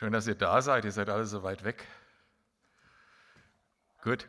[0.00, 0.86] Schön, dass ihr da seid.
[0.86, 1.86] Ihr seid alle so weit weg.
[4.02, 4.26] Gut.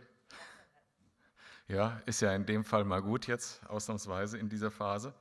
[1.70, 5.14] Ja, ist ja in dem Fall mal gut jetzt, ausnahmsweise in dieser Phase.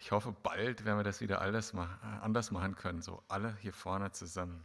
[0.00, 1.88] Ich hoffe, bald werden wir das wieder alles mal,
[2.20, 3.00] anders machen können.
[3.00, 4.64] So alle hier vorne zusammen,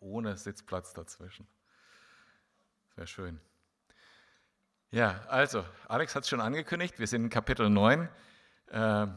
[0.00, 1.46] ohne Sitzplatz dazwischen.
[2.96, 3.40] Wäre schön.
[4.90, 8.08] Ja, also, Alex hat es schon angekündigt, wir sind in Kapitel 9.
[8.72, 9.16] Ähm,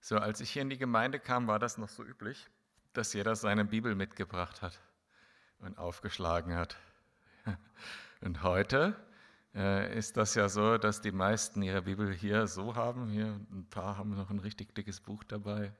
[0.00, 2.48] so, als ich hier in die Gemeinde kam, war das noch so üblich,
[2.94, 4.80] dass jeder seine Bibel mitgebracht hat
[5.60, 6.76] und aufgeschlagen hat.
[8.22, 8.94] Und heute
[9.54, 13.08] äh, ist das ja so, dass die meisten ihre Bibel hier so haben.
[13.08, 15.72] Hier ein paar haben noch ein richtig dickes Buch dabei.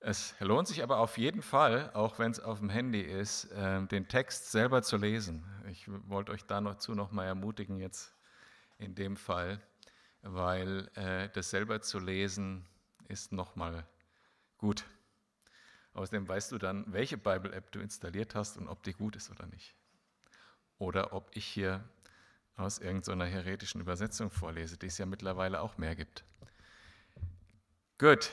[0.00, 3.84] Es lohnt sich aber auf jeden Fall, auch wenn es auf dem Handy ist, äh,
[3.86, 5.44] den Text selber zu lesen.
[5.70, 8.14] Ich wollte euch dazu noch mal ermutigen jetzt
[8.78, 9.60] in dem Fall,
[10.20, 12.66] weil äh, das selber zu lesen
[13.08, 13.86] ist nochmal
[14.58, 14.84] gut.
[15.94, 19.46] Außerdem weißt du dann, welche Bible-App du installiert hast und ob die gut ist oder
[19.46, 19.74] nicht.
[20.78, 21.88] Oder ob ich hier
[22.56, 26.24] aus irgendeiner heretischen Übersetzung vorlese, die es ja mittlerweile auch mehr gibt.
[27.98, 28.30] Gut.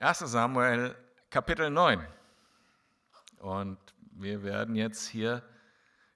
[0.00, 0.94] 1 Samuel
[1.30, 2.06] Kapitel 9.
[3.38, 3.78] Und
[4.12, 5.42] wir werden jetzt hier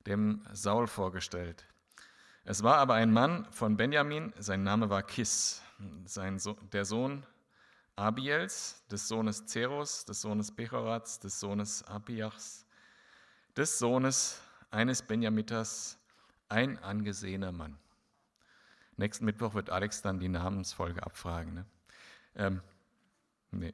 [0.06, 1.66] dem Saul vorgestellt.
[2.44, 5.62] Es war aber ein Mann von Benjamin, sein Name war Kis,
[6.04, 7.24] sein so der Sohn
[7.94, 12.66] Abiels, des Sohnes Zeros, des Sohnes Bechorats, des Sohnes Abiachs,
[13.56, 14.40] des Sohnes
[14.72, 15.98] eines Benjamiters,
[16.48, 17.78] ein angesehener Mann.
[18.96, 21.54] Nächsten Mittwoch wird Alex dann die Namensfolge abfragen.
[21.54, 21.66] Ne?
[22.34, 22.62] Ähm,
[23.52, 23.72] nee.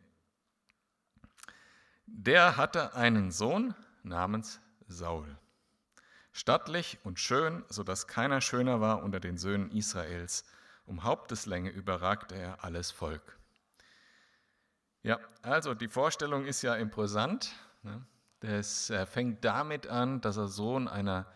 [2.06, 5.38] Der hatte einen Sohn namens Saul
[6.32, 10.44] stattlich und schön, so dass keiner schöner war unter den Söhnen Israels.
[10.84, 13.38] Um Haupteslänge überragte er alles Volk.
[15.02, 17.54] Ja, also die Vorstellung ist ja imposant.
[17.82, 18.04] Ne?
[18.40, 21.26] Das fängt damit an, dass er Sohn einer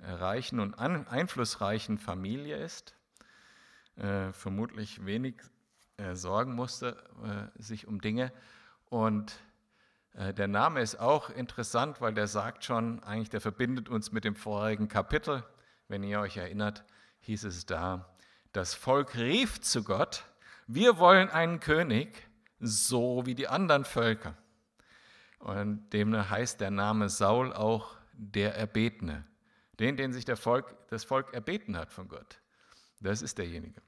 [0.00, 2.94] reichen und einflussreichen Familie ist,
[3.96, 5.36] äh, vermutlich wenig
[5.96, 8.32] äh, sorgen musste äh, sich um Dinge
[8.86, 9.47] und äh,
[10.14, 14.34] der Name ist auch interessant, weil der sagt schon, eigentlich der verbindet uns mit dem
[14.34, 15.44] vorigen Kapitel.
[15.86, 16.84] Wenn ihr euch erinnert,
[17.20, 18.14] hieß es da,
[18.52, 20.24] das Volk rief zu Gott,
[20.66, 22.28] wir wollen einen König,
[22.60, 24.34] so wie die anderen Völker.
[25.38, 29.24] Und dem heißt der Name Saul auch der Erbetene,
[29.78, 32.40] den, den sich Volk, das Volk erbeten hat von Gott.
[33.00, 33.80] Das ist derjenige.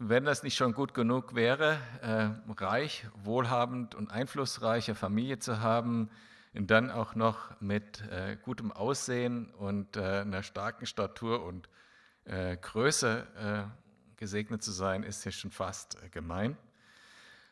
[0.00, 2.30] Wenn das nicht schon gut genug wäre, äh,
[2.62, 6.10] reich, wohlhabend und einflussreiche Familie zu haben,
[6.52, 11.68] und dann auch noch mit äh, gutem Aussehen und äh, einer starken Statur und
[12.24, 16.56] äh, Größe äh, gesegnet zu sein, ist ja schon fast äh, gemein.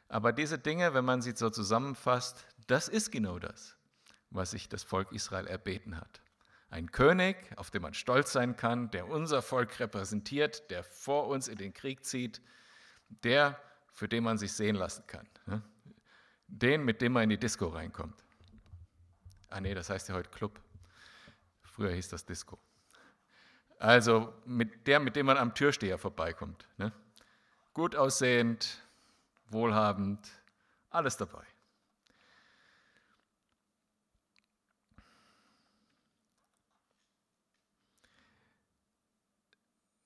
[0.09, 3.77] Aber diese Dinge, wenn man sie so zusammenfasst, das ist genau das,
[4.31, 6.21] was sich das Volk Israel erbeten hat.
[6.71, 11.49] Ein König, auf den man stolz sein kann, der unser Volk repräsentiert, der vor uns
[11.49, 12.43] in den Krieg zieht,
[13.25, 13.59] der,
[13.93, 15.27] für den man sich sehen lassen kann.
[16.47, 18.23] Den, mit dem man in die Disco reinkommt.
[19.49, 20.61] Ah nee, das heißt ja heute Club.
[21.62, 22.59] Früher hieß das Disco.
[23.79, 26.69] Also mit der, mit dem man am Türsteher vorbeikommt.
[26.77, 26.93] Ne?
[27.73, 28.83] Gut aussehend,
[29.50, 30.29] wohlhabend,
[30.91, 31.45] alles dabei.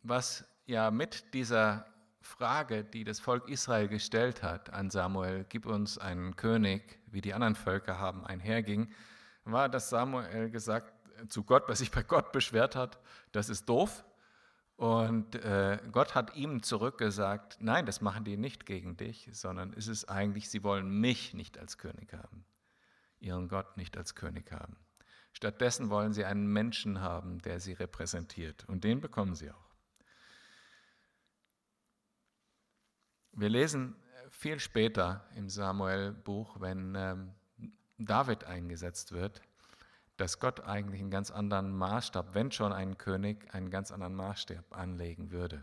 [0.03, 1.87] Was ja mit dieser
[2.21, 7.35] Frage, die das Volk Israel gestellt hat an Samuel, gib uns einen König, wie die
[7.35, 8.93] anderen Völker haben, einherging,
[9.45, 10.93] war, dass Samuel gesagt
[11.29, 12.99] zu Gott, was sich bei Gott beschwert hat,
[13.33, 14.05] das ist doof.
[14.77, 19.87] Und äh, Gott hat ihm zurückgesagt, nein, das machen die nicht gegen dich, sondern es
[19.87, 22.45] ist eigentlich, sie wollen mich nicht als König haben,
[23.21, 24.77] ihren Gott nicht als König haben.
[25.33, 28.65] Stattdessen wollen sie einen Menschen haben, der sie repräsentiert.
[28.69, 29.72] Und den bekommen sie auch.
[33.35, 33.97] Wir lesen
[34.31, 37.35] viel später im Samuel-Buch, wenn ähm,
[37.97, 39.41] David eingesetzt wird,
[40.19, 44.77] dass Gott eigentlich einen ganz anderen Maßstab, wenn schon ein König, einen ganz anderen Maßstab
[44.77, 45.63] anlegen würde.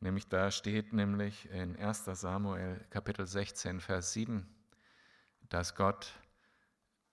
[0.00, 4.48] Nämlich da steht nämlich in 1 Samuel Kapitel 16, Vers 7,
[5.50, 6.14] dass Gott,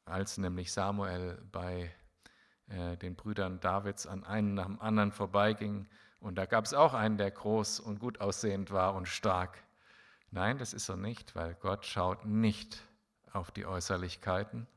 [0.05, 1.93] als nämlich Samuel bei
[2.69, 6.93] äh, den Brüdern Davids an einen nach dem anderen vorbeiging, und da gab es auch
[6.93, 9.63] einen, der groß und gut aussehend war und stark.
[10.31, 12.83] Nein, das ist er nicht, weil Gott schaut nicht
[13.31, 14.67] auf die Äußerlichkeiten,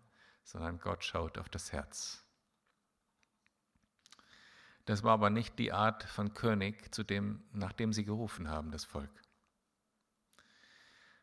[0.45, 2.25] sondern Gott schaut auf das Herz.
[4.87, 8.71] Das war aber nicht die Art von König, zu dem, nach dem sie gerufen haben,
[8.71, 9.11] das Volk.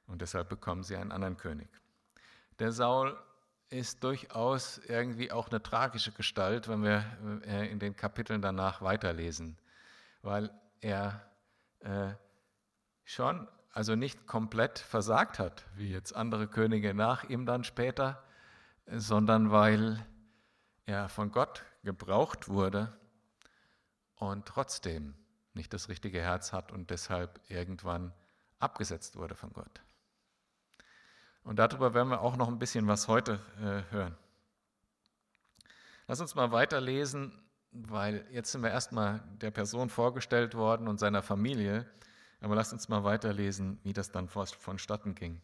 [0.06, 1.68] Und deshalb bekommen sie einen anderen König.
[2.60, 3.18] Der Saul
[3.69, 7.04] ist durchaus irgendwie auch eine tragische Gestalt, wenn wir
[7.46, 9.58] äh, in den Kapiteln danach weiterlesen,
[10.28, 10.52] weil
[10.82, 11.26] er
[11.80, 12.14] äh,
[13.06, 18.22] schon, also nicht komplett versagt hat, wie jetzt andere Könige nach ihm dann später,
[18.88, 20.06] sondern weil
[20.86, 22.92] er von Gott gebraucht wurde
[24.16, 25.16] und trotzdem
[25.54, 28.14] nicht das richtige Herz hat und deshalb irgendwann
[28.60, 29.82] abgesetzt wurde von Gott.
[31.44, 34.18] Und darüber werden wir auch noch ein bisschen was heute äh, hören.
[36.06, 41.22] Lass uns mal weiterlesen, weil jetzt sind wir erstmal der Person vorgestellt worden und seiner
[41.22, 41.86] Familie.
[42.42, 45.42] Aber lasst uns mal weiterlesen, wie das dann vonstatten ging.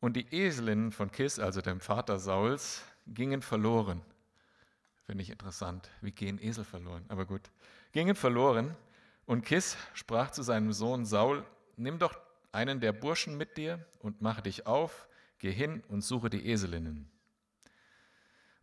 [0.00, 4.02] Und die Eselinnen von Kis, also dem Vater Sauls, gingen verloren.
[5.06, 5.90] Finde ich interessant.
[6.00, 7.04] Wie gehen Esel verloren?
[7.08, 7.50] Aber gut.
[7.92, 8.76] Gingen verloren.
[9.24, 11.44] Und Kis sprach zu seinem Sohn Saul:
[11.76, 12.16] Nimm doch
[12.52, 15.08] einen der Burschen mit dir und mache dich auf,
[15.38, 17.10] geh hin und suche die Eselinnen.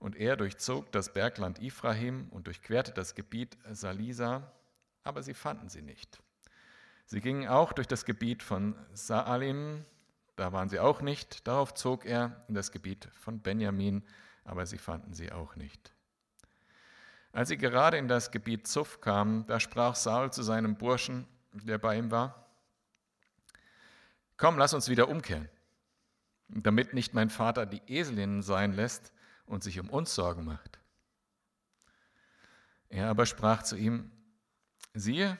[0.03, 4.51] Und er durchzog das Bergland Ephraim und durchquerte das Gebiet Salisa,
[5.05, 6.21] aber sie fanden sie nicht.
[7.05, 9.85] Sie gingen auch durch das Gebiet von Saalim,
[10.35, 11.47] da waren sie auch nicht.
[11.47, 14.03] Darauf zog er in das Gebiet von Benjamin,
[14.43, 15.93] aber sie fanden sie auch nicht.
[17.31, 21.77] Als sie gerade in das Gebiet Zuf kamen, da sprach Saul zu seinem Burschen, der
[21.77, 22.45] bei ihm war,
[24.35, 25.47] Komm, lass uns wieder umkehren,
[26.49, 29.13] damit nicht mein Vater die Eselinnen sein lässt
[29.53, 30.79] und sich um uns Sorgen macht.
[32.89, 34.11] Er aber sprach zu ihm,
[34.93, 35.37] siehe,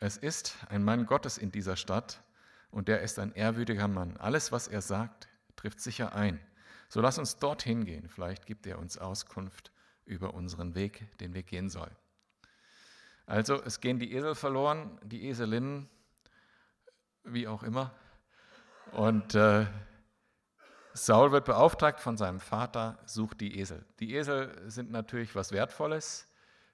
[0.00, 2.22] es ist ein Mann Gottes in dieser Stadt
[2.70, 4.16] und der ist ein ehrwürdiger Mann.
[4.16, 6.40] Alles, was er sagt, trifft sicher ein.
[6.88, 8.08] So lass uns dorthin gehen.
[8.08, 9.72] Vielleicht gibt er uns Auskunft
[10.04, 11.96] über unseren Weg, den wir gehen sollen.
[13.26, 15.88] Also es gehen die Esel verloren, die Eselinnen,
[17.22, 17.94] wie auch immer.
[18.92, 19.66] Und äh,
[20.96, 23.84] Saul wird beauftragt von seinem Vater, sucht die Esel.
[23.98, 26.28] Die Esel sind natürlich was Wertvolles.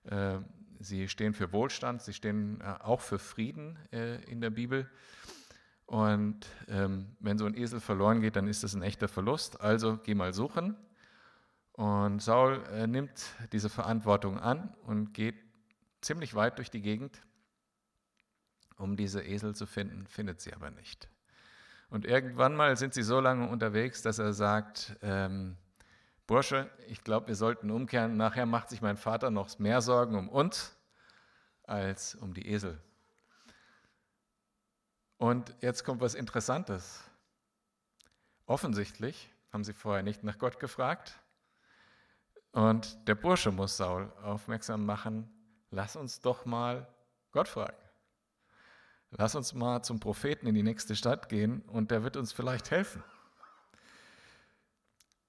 [0.04, 0.40] Äh,
[0.78, 4.90] sie stehen für Wohlstand, sie stehen äh, auch für Frieden äh, in der Bibel.
[5.86, 9.60] Und ähm, wenn so ein Esel verloren geht, dann ist das ein echter Verlust.
[9.62, 10.76] Also geh mal suchen.
[11.72, 15.36] Und Saul nimmt diese Verantwortung an und geht
[16.02, 17.22] ziemlich weit durch die Gegend,
[18.76, 21.09] um diese Esel zu finden, findet sie aber nicht.
[21.90, 25.56] Und irgendwann mal sind sie so lange unterwegs, dass er sagt, ähm,
[26.26, 28.16] Bursche, ich glaube, wir sollten umkehren.
[28.16, 30.76] Nachher macht sich mein Vater noch mehr Sorgen um uns
[31.64, 32.80] als um die Esel.
[35.18, 37.02] Und jetzt kommt was Interessantes.
[38.46, 41.18] Offensichtlich haben sie vorher nicht nach Gott gefragt.
[42.52, 45.28] Und der Bursche muss Saul aufmerksam machen,
[45.70, 46.86] lass uns doch mal
[47.32, 47.76] Gott fragen.
[49.12, 52.70] Lass uns mal zum Propheten in die nächste Stadt gehen und der wird uns vielleicht
[52.70, 53.02] helfen.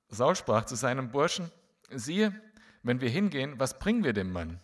[0.09, 1.51] Saul sprach zu seinem Burschen,
[1.89, 2.39] siehe,
[2.83, 4.59] wenn wir hingehen, was bringen wir dem Mann?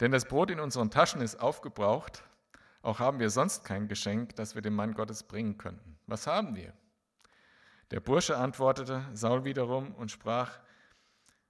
[0.00, 2.24] Denn das Brot in unseren Taschen ist aufgebraucht,
[2.82, 5.98] auch haben wir sonst kein Geschenk, das wir dem Mann Gottes bringen könnten.
[6.06, 6.72] Was haben wir?
[7.90, 10.58] Der Bursche antwortete Saul wiederum und sprach,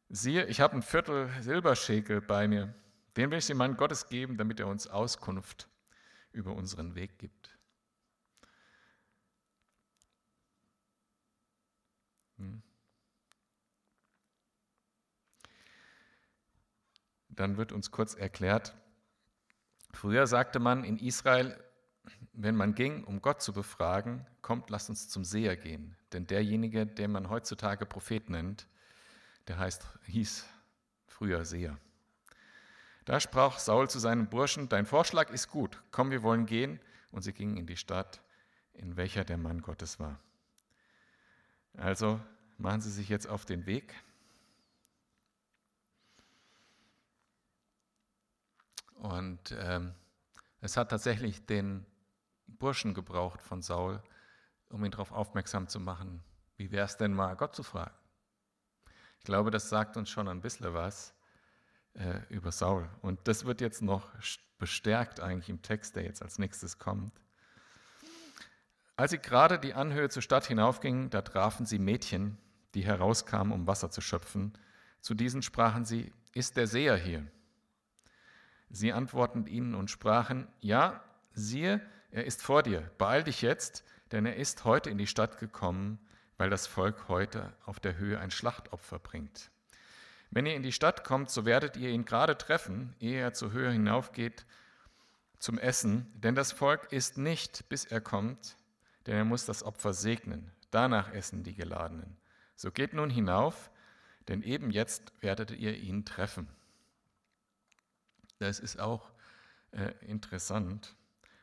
[0.09, 2.75] siehe, ich habe ein Viertel Silberschäkel bei mir,
[3.17, 5.71] den will ich dem Mann Gottes geben, damit er uns Auskunft
[6.33, 7.59] über unseren Weg gibt.
[12.37, 12.63] Hm.
[17.29, 18.75] Dann wird uns kurz erklärt,
[19.93, 21.63] früher sagte man in Israel,
[22.33, 25.97] wenn man ging, um Gott zu befragen, kommt, lasst uns zum Seher gehen.
[26.13, 28.67] Denn derjenige, den man heutzutage Prophet nennt,
[29.49, 30.47] der heißt, hieß
[31.07, 31.79] früher Seher.
[33.05, 36.81] Da sprach Saul zu seinen Burschen, dein Vorschlag ist gut, komm, wir wollen gehen.
[37.13, 38.21] Und sie gingen in die Stadt,
[38.75, 40.21] in welcher der Mann Gottes war.
[41.77, 42.21] Also
[42.59, 43.95] machen sie sich jetzt auf den Weg.
[48.95, 49.95] Und ähm,
[50.61, 51.87] es hat tatsächlich den
[52.47, 54.03] Burschen gebraucht von Saul,
[54.69, 56.23] um ihn darauf aufmerksam zu machen,
[56.59, 57.95] wie wäre es denn mal, Gott zu fragen.
[59.19, 61.15] Ich glaube, das sagt uns schon ein bisschen was
[61.95, 62.89] äh, über Saul.
[63.03, 64.11] Und das wird jetzt noch
[64.59, 67.13] bestärkt eigentlich im Text, der jetzt als nächstes kommt.
[68.97, 72.37] Als sie gerade die Anhöhe zur Stadt hinaufgingen, da trafen sie Mädchen,
[72.75, 74.53] die herauskamen, um Wasser zu schöpfen.
[75.01, 77.27] Zu diesen sprachen sie, ist der Seher hier?
[78.69, 81.81] Sie antworteten ihnen und sprachen, ja, siehe,
[82.11, 85.99] er ist vor dir, beeil dich jetzt, denn er ist heute in die Stadt gekommen,
[86.37, 89.51] weil das Volk heute auf der Höhe ein Schlachtopfer bringt.
[90.31, 93.53] Wenn ihr in die Stadt kommt, so werdet ihr ihn gerade treffen, ehe er zur
[93.53, 94.47] Höhe hinaufgeht
[95.39, 98.57] zum Essen, denn das Volk isst nicht, bis er kommt,
[99.07, 100.53] denn er muss das Opfer segnen.
[100.71, 102.17] Danach essen die Geladenen.
[102.55, 103.71] So geht nun hinauf,
[104.29, 106.49] denn eben jetzt werdet ihr ihn treffen.
[108.39, 109.11] Das ist auch
[109.73, 110.95] äh, interessant,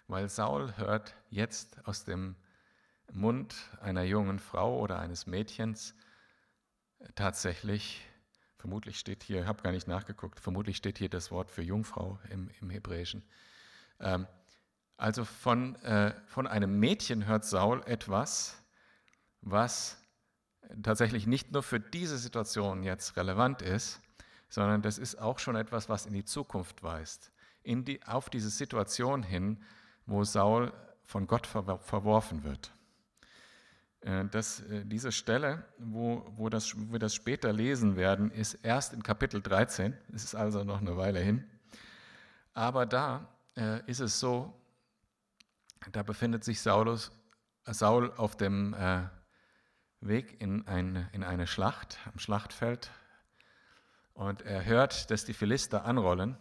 [0.07, 2.35] weil Saul hört jetzt aus dem
[3.11, 5.95] Mund einer jungen Frau oder eines Mädchens
[7.15, 8.05] tatsächlich,
[8.57, 12.19] vermutlich steht hier, ich habe gar nicht nachgeguckt, vermutlich steht hier das Wort für Jungfrau
[12.29, 13.23] im, im Hebräischen.
[13.99, 14.27] Ähm,
[14.97, 18.61] also von, äh, von einem Mädchen hört Saul etwas,
[19.41, 19.97] was
[20.81, 24.01] tatsächlich nicht nur für diese Situation jetzt relevant ist,
[24.49, 27.31] sondern das ist auch schon etwas, was in die Zukunft weist,
[27.63, 29.63] in die, auf diese Situation hin,
[30.05, 30.73] wo Saul
[31.03, 32.71] von Gott verworfen wird.
[34.01, 38.55] Äh, das, äh, diese Stelle, wo, wo, das, wo wir das später lesen werden, ist
[38.55, 41.49] erst in Kapitel 13, es ist also noch eine Weile hin.
[42.53, 44.53] Aber da äh, ist es so,
[45.91, 47.11] da befindet sich Saulus,
[47.65, 48.73] Saul auf dem
[49.99, 52.89] Weg in, ein, in eine Schlacht, am Schlachtfeld,
[54.13, 56.37] und er hört, dass die Philister anrollen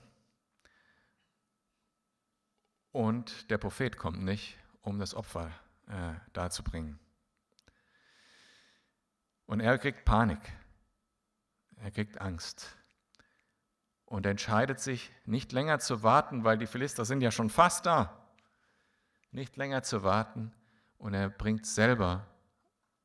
[2.93, 5.51] und der Prophet kommt nicht, um das Opfer
[5.89, 6.99] äh, darzubringen.
[9.47, 10.41] Und er kriegt Panik.
[11.77, 12.77] Er kriegt Angst.
[14.05, 18.29] Und entscheidet sich, nicht länger zu warten, weil die Philister sind ja schon fast da.
[19.31, 20.53] Nicht länger zu warten.
[20.99, 22.27] Und er bringt selber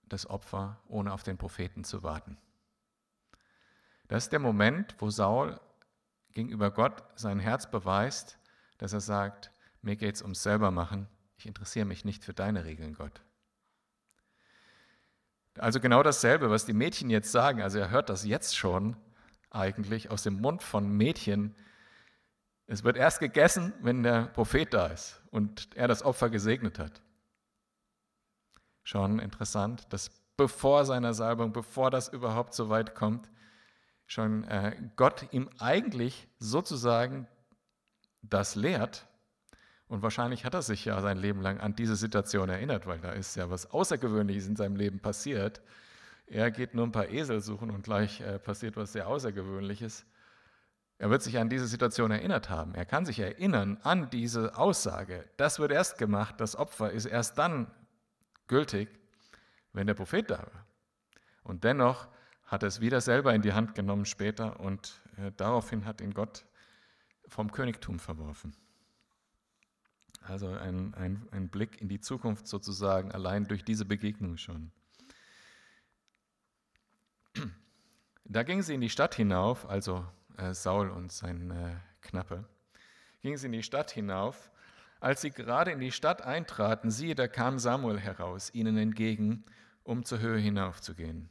[0.04, 2.38] das Opfer, ohne auf den Propheten zu warten.
[4.08, 5.60] Das ist der Moment, wo Saul
[6.32, 8.38] gegenüber Gott sein Herz beweist,
[8.78, 11.08] dass er sagt, mir geht es ums Selbermachen,
[11.38, 13.22] ich interessiere mich nicht für deine Regeln, Gott.
[15.58, 17.62] Also genau dasselbe, was die Mädchen jetzt sagen.
[17.62, 18.96] Also er hört das jetzt schon
[19.50, 21.56] eigentlich aus dem Mund von Mädchen.
[22.68, 27.02] Es wird erst gegessen, wenn der Prophet da ist und er das Opfer gesegnet hat.
[28.84, 33.30] Schon interessant, dass bevor seiner Salbung, bevor das überhaupt so weit kommt,
[34.08, 37.28] schon äh, Gott ihm eigentlich sozusagen
[38.22, 39.08] das lehrt,
[39.92, 43.12] und wahrscheinlich hat er sich ja sein Leben lang an diese Situation erinnert, weil da
[43.12, 45.62] ist ja was Außergewöhnliches in seinem Leben passiert.
[46.28, 50.06] Er geht nur ein paar Esel suchen und gleich äh, passiert was sehr Außergewöhnliches.
[50.98, 52.74] Er wird sich an diese Situation erinnert haben.
[52.74, 55.26] Er kann sich erinnern an diese Aussage.
[55.36, 57.70] Das wird erst gemacht, das Opfer ist erst dann
[58.48, 58.88] gültig,
[59.74, 60.66] wenn der Prophet da war.
[61.44, 62.08] Und dennoch
[62.46, 66.14] hat er es wieder selber in die Hand genommen später und äh, daraufhin hat ihn
[66.14, 66.46] Gott
[67.28, 68.56] vom Königtum verworfen.
[70.22, 74.72] Also ein, ein, ein Blick in die Zukunft sozusagen, allein durch diese Begegnung schon.
[78.24, 80.06] Da gingen sie in die Stadt hinauf, also
[80.38, 82.46] äh, Saul und sein äh, Knappe,
[83.22, 84.52] gingen sie in die Stadt hinauf.
[85.02, 89.44] Als sie gerade in die Stadt eintraten, siehe, da kam Samuel heraus, ihnen entgegen,
[89.84, 91.30] um zur Höhe hinaufzugehen.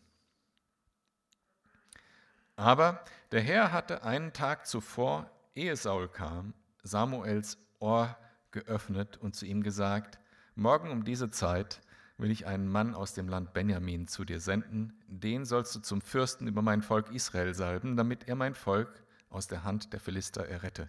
[2.57, 8.15] Aber der Herr hatte einen Tag zuvor, ehe Saul kam, Samuels Ohr
[8.53, 10.19] geöffnet und zu ihm gesagt,
[10.55, 11.81] morgen um diese Zeit
[12.19, 16.01] will ich einen Mann aus dem Land Benjamin zu dir senden, den sollst du zum
[16.01, 20.47] Fürsten über mein Volk Israel salben, damit er mein Volk aus der Hand der Philister
[20.47, 20.89] errette.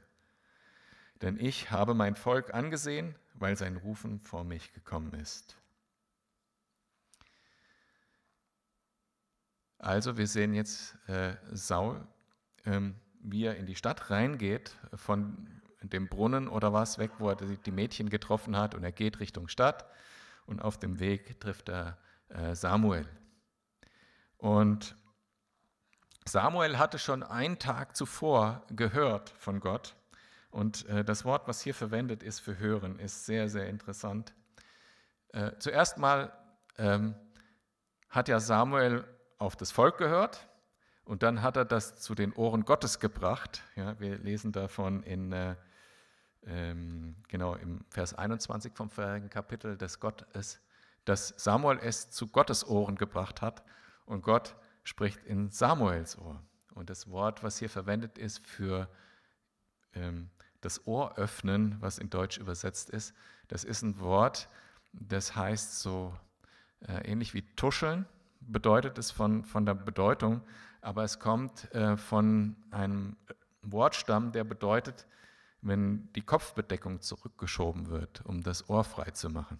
[1.21, 5.55] Denn ich habe mein Volk angesehen, weil sein Rufen vor mich gekommen ist.
[9.77, 12.05] Also wir sehen jetzt äh, Saul,
[12.65, 17.35] ähm, wie er in die Stadt reingeht, von dem Brunnen oder was weg, wo er
[17.35, 19.85] die Mädchen getroffen hat und er geht Richtung Stadt
[20.45, 21.97] und auf dem Weg trifft er
[22.29, 23.07] äh, Samuel.
[24.37, 24.95] Und
[26.25, 29.95] Samuel hatte schon einen Tag zuvor gehört von Gott
[30.51, 34.33] und äh, das Wort, was hier verwendet ist für hören, ist sehr, sehr interessant.
[35.29, 36.31] Äh, zuerst mal
[36.77, 37.15] ähm,
[38.09, 39.05] hat ja Samuel
[39.37, 40.47] auf das Volk gehört
[41.05, 43.63] und dann hat er das zu den Ohren Gottes gebracht.
[43.75, 45.33] Ja, wir lesen davon in
[46.45, 50.59] ähm, genau im Vers 21 vom vorherigen Kapitel, dass Gott es,
[51.05, 53.63] dass Samuel es zu Gottes Ohren gebracht hat
[54.05, 56.41] und Gott spricht in Samuels Ohr.
[56.73, 58.89] Und das Wort, was hier verwendet ist für
[59.93, 60.29] ähm,
[60.61, 63.13] das Ohr öffnen, was in Deutsch übersetzt ist,
[63.47, 64.47] das ist ein Wort,
[64.93, 66.13] das heißt so
[66.87, 68.05] äh, ähnlich wie tuscheln,
[68.39, 70.41] bedeutet es von, von der Bedeutung,
[70.81, 73.17] aber es kommt äh, von einem
[73.61, 75.05] Wortstamm, der bedeutet,
[75.61, 79.59] wenn die Kopfbedeckung zurückgeschoben wird, um das Ohr frei zu machen.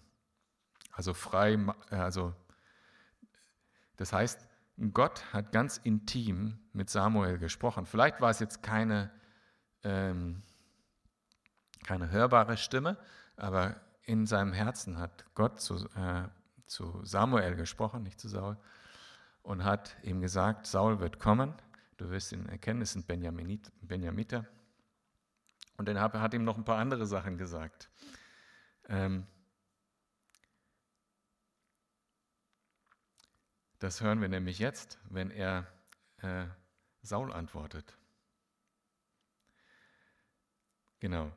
[0.92, 1.58] Also frei,
[1.90, 2.34] äh, also
[3.96, 4.48] das heißt,
[4.92, 7.86] Gott hat ganz intim mit Samuel gesprochen.
[7.86, 9.10] Vielleicht war es jetzt keine,
[9.84, 10.42] ähm,
[11.84, 12.96] keine hörbare Stimme,
[13.36, 16.28] aber in seinem Herzen hat Gott zu, äh,
[16.66, 18.56] zu Samuel gesprochen, nicht zu Saul,
[19.42, 21.54] und hat ihm gesagt, Saul wird kommen,
[21.96, 24.46] du wirst ihn erkennen, es sind Benjamiter.
[25.76, 27.90] Und dann hat ihm noch ein paar andere Sachen gesagt.
[28.88, 29.26] Ähm,
[33.82, 35.66] Das hören wir nämlich jetzt, wenn er
[36.18, 36.44] äh,
[37.02, 37.98] Saul antwortet.
[41.00, 41.32] Genau.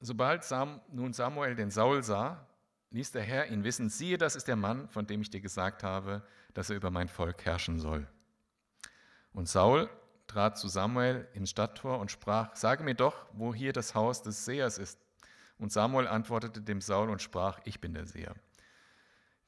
[0.00, 2.48] Sobald Sam, nun Samuel den Saul sah,
[2.88, 5.82] ließ der Herr ihn wissen, siehe, das ist der Mann, von dem ich dir gesagt
[5.82, 8.08] habe, dass er über mein Volk herrschen soll.
[9.34, 9.90] Und Saul
[10.32, 14.44] trat zu Samuel ins Stadttor und sprach, sage mir doch, wo hier das Haus des
[14.44, 14.98] Sehers ist.
[15.58, 18.34] Und Samuel antwortete dem Saul und sprach, ich bin der Seher.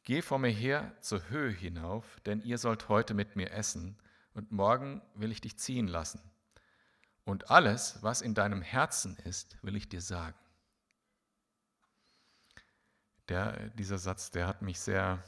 [0.02, 3.96] Geh vor mir her zur Höhe hinauf, denn ihr sollt heute mit mir essen,
[4.34, 6.20] und morgen will ich dich ziehen lassen.
[7.24, 10.36] Und alles, was in deinem Herzen ist, will ich dir sagen.
[13.28, 15.22] Der, dieser Satz, der hat mich sehr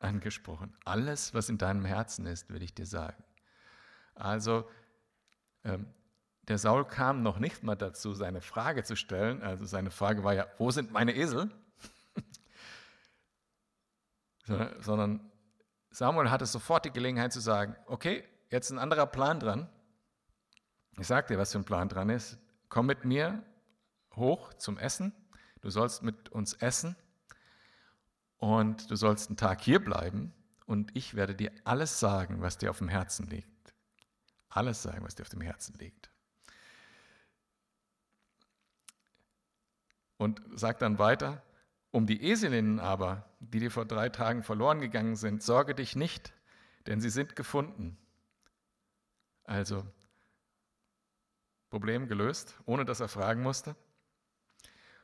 [0.00, 0.76] angesprochen.
[0.84, 3.22] Alles, was in deinem Herzen ist, will ich dir sagen.
[4.14, 4.68] Also,
[5.62, 9.42] der Saul kam noch nicht mal dazu, seine Frage zu stellen.
[9.42, 11.50] Also seine Frage war ja, wo sind meine Esel?
[14.80, 15.30] sondern
[15.90, 19.68] Samuel hatte sofort die Gelegenheit zu sagen, okay, jetzt ein anderer Plan dran.
[20.98, 22.38] Ich sage dir, was für ein Plan dran ist.
[22.68, 23.42] Komm mit mir
[24.16, 25.12] hoch zum Essen.
[25.60, 26.96] Du sollst mit uns essen
[28.38, 30.32] und du sollst einen Tag hier bleiben
[30.66, 33.49] und ich werde dir alles sagen, was dir auf dem Herzen liegt.
[34.50, 36.10] Alles sagen, was dir auf dem Herzen liegt.
[40.18, 41.42] Und sagt dann weiter,
[41.92, 46.32] um die Eselinnen aber, die dir vor drei Tagen verloren gegangen sind, sorge dich nicht,
[46.86, 47.96] denn sie sind gefunden.
[49.44, 49.86] Also,
[51.70, 53.76] Problem gelöst, ohne dass er fragen musste.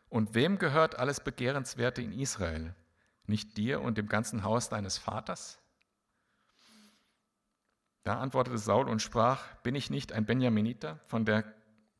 [0.09, 2.75] Und wem gehört alles Begehrenswerte in Israel?
[3.27, 5.59] Nicht dir und dem ganzen Haus deines Vaters?
[8.07, 11.45] Da antwortete Saul und sprach, bin ich nicht ein Benjaminiter von, der,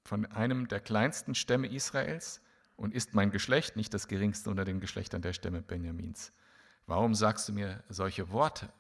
[0.05, 2.41] von einem der kleinsten Stämme Israels?
[2.77, 6.33] und ist mein Geschlecht nicht das geringste unter den Geschlechtern der Stämme Benjamins.
[6.87, 8.71] Warum sagst du mir solche Worte?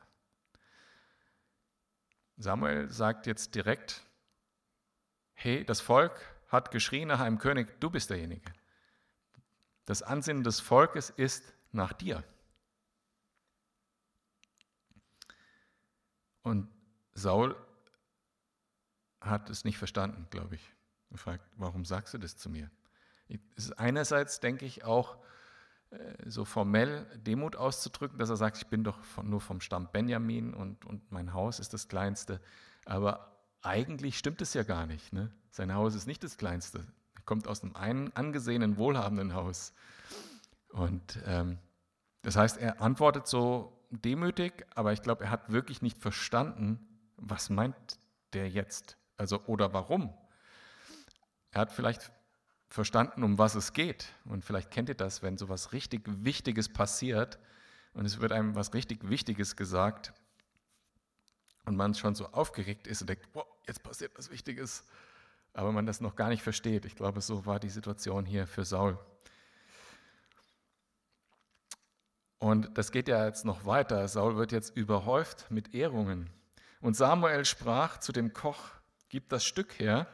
[2.36, 4.02] Samuel sagt jetzt direkt,
[5.32, 8.52] hey, das Volk hat geschrien nach einem König, du bist derjenige.
[9.86, 12.22] Das Ansinnen des Volkes ist nach dir.
[16.42, 16.68] Und
[17.16, 17.56] Saul
[19.20, 20.72] hat es nicht verstanden, glaube ich.
[21.10, 22.70] Er fragt, warum sagst du das zu mir?
[23.56, 25.16] Es ist einerseits, denke ich, auch
[25.90, 30.54] äh, so formell Demut auszudrücken, dass er sagt, ich bin doch nur vom Stamm Benjamin
[30.54, 32.40] und, und mein Haus ist das kleinste.
[32.84, 35.12] Aber eigentlich stimmt es ja gar nicht.
[35.12, 35.32] Ne?
[35.50, 36.86] Sein Haus ist nicht das kleinste.
[37.14, 39.72] Er kommt aus einem angesehenen, wohlhabenden Haus.
[40.68, 41.58] Und ähm,
[42.22, 47.50] das heißt, er antwortet so demütig, aber ich glaube, er hat wirklich nicht verstanden, was
[47.50, 47.98] meint
[48.32, 48.96] der jetzt?
[49.16, 50.12] Also, oder warum?
[51.50, 52.10] Er hat vielleicht
[52.68, 54.12] verstanden, um was es geht.
[54.24, 57.38] Und vielleicht kennt ihr das, wenn so was richtig Wichtiges passiert
[57.94, 60.12] und es wird einem was richtig Wichtiges gesagt
[61.64, 64.84] und man schon so aufgeregt ist und denkt, wow, jetzt passiert was Wichtiges,
[65.54, 66.84] aber man das noch gar nicht versteht.
[66.84, 68.98] Ich glaube, so war die Situation hier für Saul.
[72.38, 74.06] Und das geht ja jetzt noch weiter.
[74.08, 76.30] Saul wird jetzt überhäuft mit Ehrungen.
[76.86, 78.70] Und Samuel sprach zu dem Koch,
[79.08, 80.06] gib das Stück her,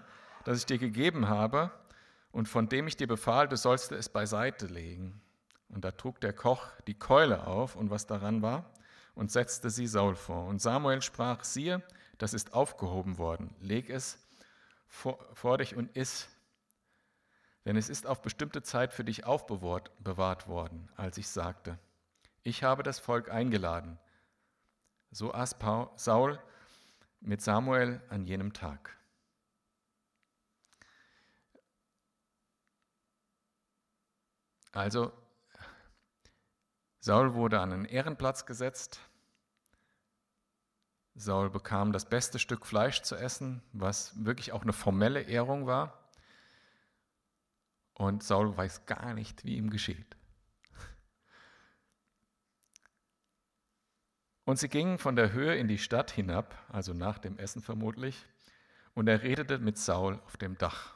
[0.47, 1.71] das ich dir gegeben habe,
[2.31, 5.21] und von dem ich dir befahl, du sollst es beiseite legen.
[5.69, 8.73] Und da trug der Koch die Keule auf und was daran war
[9.15, 10.47] und setzte sie Saul vor.
[10.47, 11.83] Und Samuel sprach, siehe,
[12.17, 14.19] das ist aufgehoben worden, leg es
[14.87, 16.27] vor, vor dich und iss.
[17.67, 21.79] Denn es ist auf bestimmte Zeit für dich aufbewahrt worden, als ich sagte,
[22.43, 23.99] ich habe das Volk eingeladen.
[25.11, 25.57] So aß
[25.97, 26.41] Saul
[27.23, 28.97] mit Samuel an jenem Tag.
[34.73, 35.13] Also,
[37.01, 39.01] Saul wurde an einen Ehrenplatz gesetzt.
[41.15, 46.11] Saul bekam das beste Stück Fleisch zu essen, was wirklich auch eine formelle Ehrung war.
[47.95, 50.17] Und Saul weiß gar nicht, wie ihm geschieht.
[54.45, 58.27] Und sie gingen von der Höhe in die Stadt hinab, also nach dem Essen vermutlich,
[58.95, 60.95] und er redete mit Saul auf dem Dach.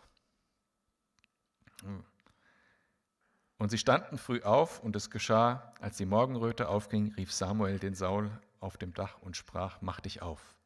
[3.58, 7.94] Und sie standen früh auf, und es geschah, als die Morgenröte aufging, rief Samuel den
[7.94, 8.30] Saul
[8.60, 10.56] auf dem Dach und sprach, mach dich auf.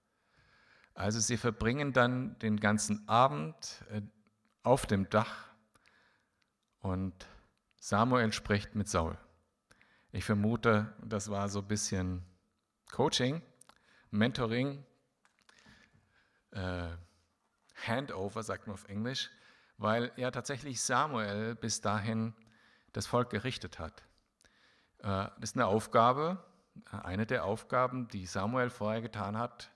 [0.94, 4.02] Also sie verbringen dann den ganzen Abend äh,
[4.62, 5.50] auf dem Dach
[6.80, 7.26] und
[7.78, 9.16] Samuel spricht mit Saul.
[10.12, 12.24] Ich vermute, das war so ein bisschen
[12.92, 13.42] Coaching,
[14.10, 14.84] Mentoring,
[16.52, 16.88] äh,
[17.86, 19.30] Handover, sagt man auf Englisch,
[19.78, 22.34] weil ja tatsächlich Samuel bis dahin
[22.92, 24.02] das Volk gerichtet hat.
[24.98, 26.44] Äh, das ist eine Aufgabe,
[26.90, 29.70] eine der Aufgaben, die Samuel vorher getan hat,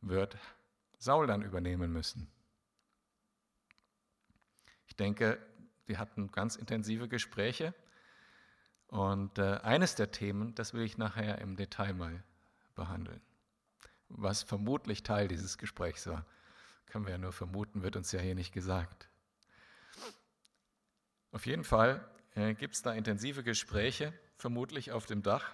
[0.00, 0.36] wird
[0.98, 2.30] Saul dann übernehmen müssen.
[4.86, 5.38] Ich denke,
[5.86, 7.74] wir hatten ganz intensive Gespräche
[8.88, 12.22] und äh, eines der Themen, das will ich nachher im Detail mal
[12.78, 13.20] behandeln,
[14.08, 16.24] was vermutlich Teil dieses Gesprächs war.
[16.86, 19.10] Können wir ja nur vermuten, wird uns ja hier nicht gesagt.
[21.32, 25.52] Auf jeden Fall äh, gibt es da intensive Gespräche, vermutlich auf dem Dach.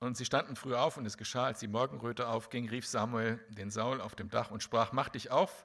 [0.00, 3.70] Und sie standen früh auf und es geschah, als die Morgenröte aufging, rief Samuel den
[3.70, 5.64] Saul auf dem Dach und sprach, mach dich auf,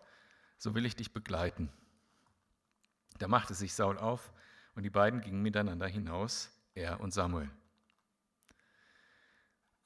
[0.60, 1.72] so will ich dich begleiten.
[3.18, 4.32] Da machte sich Saul auf
[4.76, 7.50] und die beiden gingen miteinander hinaus, er und Samuel.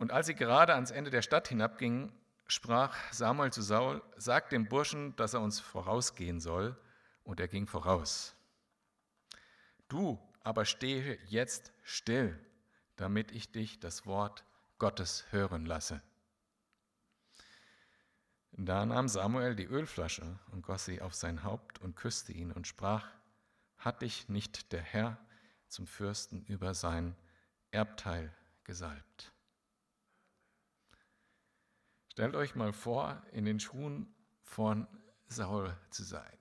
[0.02, 2.12] Und als sie gerade ans Ende der Stadt hinabgingen,
[2.48, 6.76] sprach Samuel zu Saul, sag dem Burschen, dass er uns vorausgehen soll,
[7.24, 8.36] und er ging voraus.
[9.88, 12.38] Du aber stehe jetzt still
[13.02, 14.46] damit ich dich das Wort
[14.78, 16.04] Gottes hören lasse.
[18.52, 22.68] Da nahm Samuel die Ölflasche und goss sie auf sein Haupt und küsste ihn und
[22.68, 23.10] sprach,
[23.80, 25.18] hat dich nicht der Herr
[25.68, 27.16] zum Fürsten über sein
[27.72, 28.32] Erbteil
[28.66, 29.34] gesalbt?
[32.12, 34.88] Stellt euch mal vor, in den Schuhen von
[35.28, 36.38] Saul zu sein.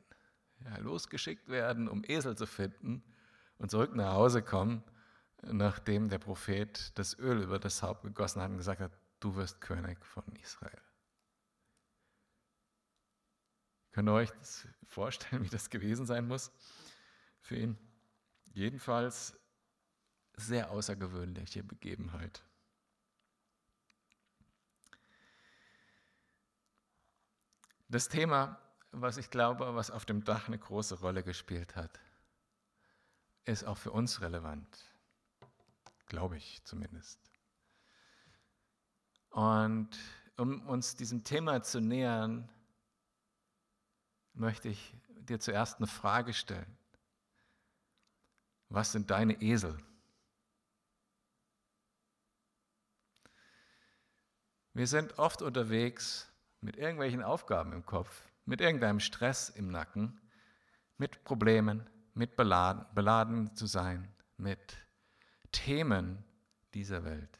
[0.65, 3.03] Ja, losgeschickt werden, um Esel zu finden
[3.57, 4.85] und zurück nach Hause kommen
[5.43, 9.61] nachdem der Prophet das Öl über das Haupt gegossen hat und gesagt hat, du wirst
[9.61, 10.81] König von Israel.
[13.93, 16.53] Könnt ihr euch das vorstellen, wie das gewesen sein muss
[17.41, 17.79] für ihn?
[18.53, 19.39] Jedenfalls
[20.35, 22.45] sehr außergewöhnliche Begebenheit.
[27.91, 28.59] Das Thema,
[28.93, 32.01] was ich glaube, was auf dem Dach eine große Rolle gespielt hat,
[33.45, 34.91] ist auch für uns relevant
[36.11, 37.19] glaube ich zumindest.
[39.31, 39.91] Und
[40.37, 42.51] um uns diesem Thema zu nähern,
[44.35, 46.77] möchte ich dir zuerst eine Frage stellen.
[48.69, 49.79] Was sind deine Esel?
[54.75, 56.30] Wir sind oft unterwegs
[56.61, 60.21] mit irgendwelchen Aufgaben im Kopf, mit irgendeinem Stress im Nacken,
[60.99, 64.77] mit Problemen, mit beladen, beladen zu sein, mit
[65.53, 66.25] Themen
[66.75, 67.39] dieser Welt.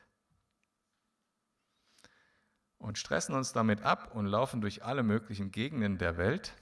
[2.79, 6.55] Und stressen uns damit ab und laufen durch alle möglichen Gegenden der Welt.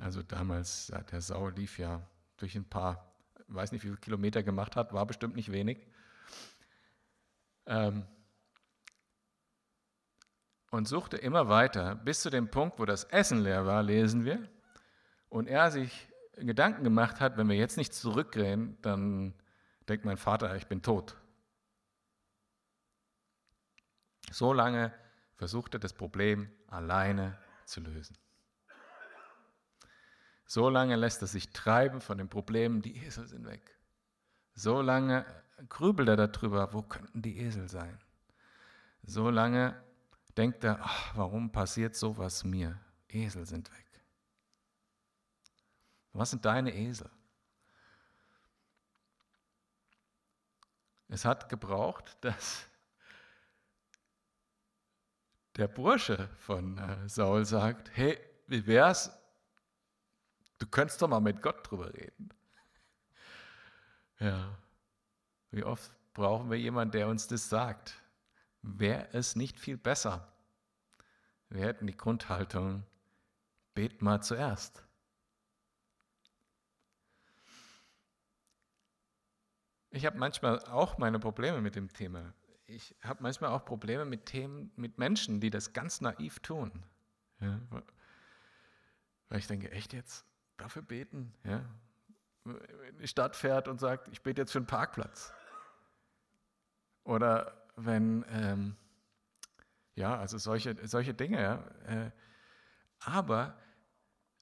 [0.00, 2.02] Also damals, der Saul lief ja
[2.36, 3.14] durch ein paar,
[3.46, 5.86] weiß nicht, wie viele Kilometer gemacht hat, war bestimmt nicht wenig.
[7.66, 8.04] Ähm,
[10.72, 14.48] und suchte immer weiter, bis zu dem Punkt, wo das Essen leer war, lesen wir.
[15.28, 19.34] Und er sich Gedanken gemacht hat, wenn wir jetzt nicht zurückgehen, dann
[19.86, 21.14] denkt mein Vater, ich bin tot.
[24.30, 24.94] So lange
[25.36, 28.16] versucht er das Problem alleine zu lösen.
[30.46, 33.78] So lange lässt er sich treiben von den Problemen, die Esel sind weg.
[34.54, 35.26] So lange
[35.68, 37.98] grübelt er darüber, wo könnten die Esel sein.
[39.02, 39.76] So lange
[40.36, 42.78] denkt er, ach, warum passiert sowas mir?
[43.08, 43.86] Esel sind weg.
[46.12, 47.10] Was sind deine Esel?
[51.08, 52.66] Es hat gebraucht, dass
[55.56, 59.10] der Bursche von äh, Saul sagt, hey, wie wär's?
[60.58, 62.30] Du könntest doch mal mit Gott drüber reden.
[64.18, 64.56] Ja,
[65.50, 68.01] wie oft brauchen wir jemanden, der uns das sagt?
[68.62, 70.32] Wäre es nicht viel besser?
[71.48, 72.84] Wir hätten die Grundhaltung,
[73.74, 74.84] bet mal zuerst.
[79.90, 82.32] Ich habe manchmal auch meine Probleme mit dem Thema.
[82.64, 86.72] Ich habe manchmal auch Probleme mit Themen, mit Menschen, die das ganz naiv tun.
[87.40, 87.60] Ja,
[89.28, 90.24] weil ich denke, echt jetzt
[90.56, 91.34] dafür beten?
[91.44, 91.64] Ja?
[92.44, 95.32] Wenn die Stadt fährt und sagt, ich bete jetzt für einen Parkplatz.
[97.04, 98.76] Oder wenn, ähm,
[99.94, 101.64] ja, also solche, solche Dinge.
[101.86, 102.10] Äh,
[103.00, 103.58] aber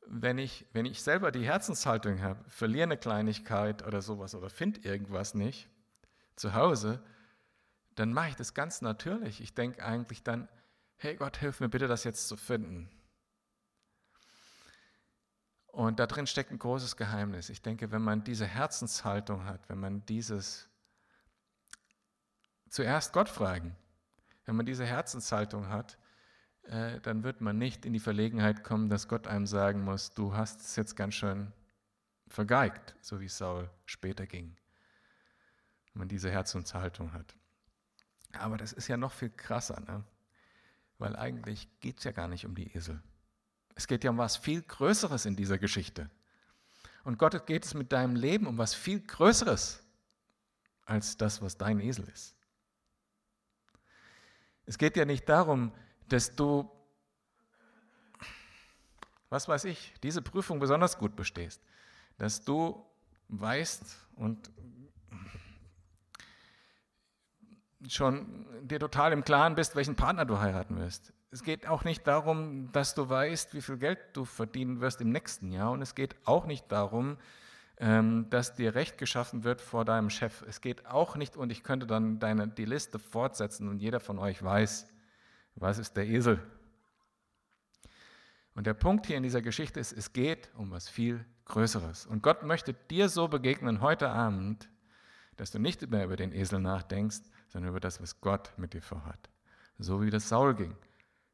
[0.06, 4.80] wenn ich, wenn ich selber die Herzenshaltung habe, verliere eine Kleinigkeit oder sowas oder finde
[4.80, 5.68] irgendwas nicht,
[6.36, 7.02] zu Hause,
[7.94, 9.40] dann mache ich das ganz natürlich.
[9.40, 10.48] Ich denke eigentlich dann,
[10.96, 12.90] hey Gott, hilf mir bitte, das jetzt zu finden.
[15.66, 17.48] Und da drin steckt ein großes Geheimnis.
[17.48, 20.69] Ich denke, wenn man diese Herzenshaltung hat, wenn man dieses
[22.70, 23.76] zuerst Gott fragen,
[24.46, 25.98] wenn man diese Herzenshaltung hat,
[26.62, 30.34] äh, dann wird man nicht in die Verlegenheit kommen, dass Gott einem sagen muss, du
[30.34, 31.52] hast es jetzt ganz schön
[32.28, 34.56] vergeigt, so wie Saul später ging.
[35.92, 37.34] Wenn man diese Herzenshaltung hat.
[38.32, 40.04] Aber das ist ja noch viel krasser, ne?
[40.98, 43.02] weil eigentlich geht es ja gar nicht um die Esel.
[43.74, 46.08] Es geht ja um was viel Größeres in dieser Geschichte.
[47.02, 49.82] Und Gott geht es mit deinem Leben um was viel Größeres
[50.84, 52.36] als das, was dein Esel ist.
[54.70, 55.72] Es geht ja nicht darum,
[56.08, 56.70] dass du,
[59.28, 61.60] was weiß ich, diese Prüfung besonders gut bestehst,
[62.18, 62.80] dass du
[63.30, 64.52] weißt und
[67.88, 71.12] schon dir total im Klaren bist, welchen Partner du heiraten wirst.
[71.32, 75.10] Es geht auch nicht darum, dass du weißt, wie viel Geld du verdienen wirst im
[75.10, 75.72] nächsten Jahr.
[75.72, 77.18] Und es geht auch nicht darum, ähm,
[77.80, 80.42] dass dir Recht geschaffen wird vor deinem Chef.
[80.42, 84.18] Es geht auch nicht, und ich könnte dann deine, die Liste fortsetzen und jeder von
[84.18, 84.86] euch weiß,
[85.54, 86.42] was ist der Esel.
[88.54, 92.04] Und der Punkt hier in dieser Geschichte ist, es geht um was viel Größeres.
[92.04, 94.68] Und Gott möchte dir so begegnen heute Abend,
[95.36, 98.82] dass du nicht mehr über den Esel nachdenkst, sondern über das, was Gott mit dir
[98.82, 99.30] vorhat.
[99.78, 100.76] So wie das Saul ging.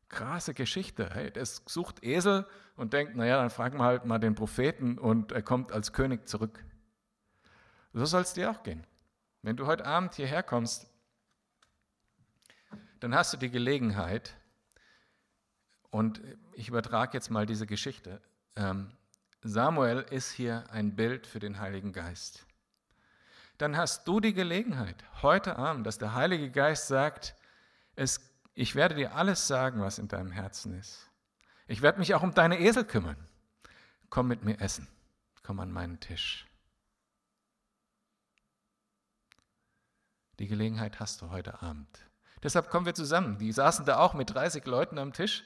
[0.08, 1.10] Krasse Geschichte.
[1.12, 5.32] Hey, der sucht Esel und denkt, naja, dann fragen wir halt mal den Propheten und
[5.32, 6.64] er kommt als König zurück.
[7.92, 8.86] So soll es dir auch gehen.
[9.42, 10.88] Wenn du heute Abend hierher kommst,
[13.00, 14.36] dann hast du die Gelegenheit,
[15.96, 16.20] und
[16.52, 18.20] ich übertrage jetzt mal diese Geschichte.
[18.54, 18.92] Ähm,
[19.42, 22.44] Samuel ist hier ein Bild für den Heiligen Geist.
[23.56, 27.34] Dann hast du die Gelegenheit, heute Abend, dass der Heilige Geist sagt,
[27.94, 28.20] es
[28.56, 31.10] ich werde dir alles sagen, was in deinem Herzen ist.
[31.68, 33.16] Ich werde mich auch um deine Esel kümmern.
[34.08, 34.88] Komm mit mir essen.
[35.42, 36.46] Komm an meinen Tisch.
[40.38, 41.86] Die Gelegenheit hast du heute Abend.
[42.42, 43.36] Deshalb kommen wir zusammen.
[43.38, 45.44] Die saßen da auch mit 30 Leuten am Tisch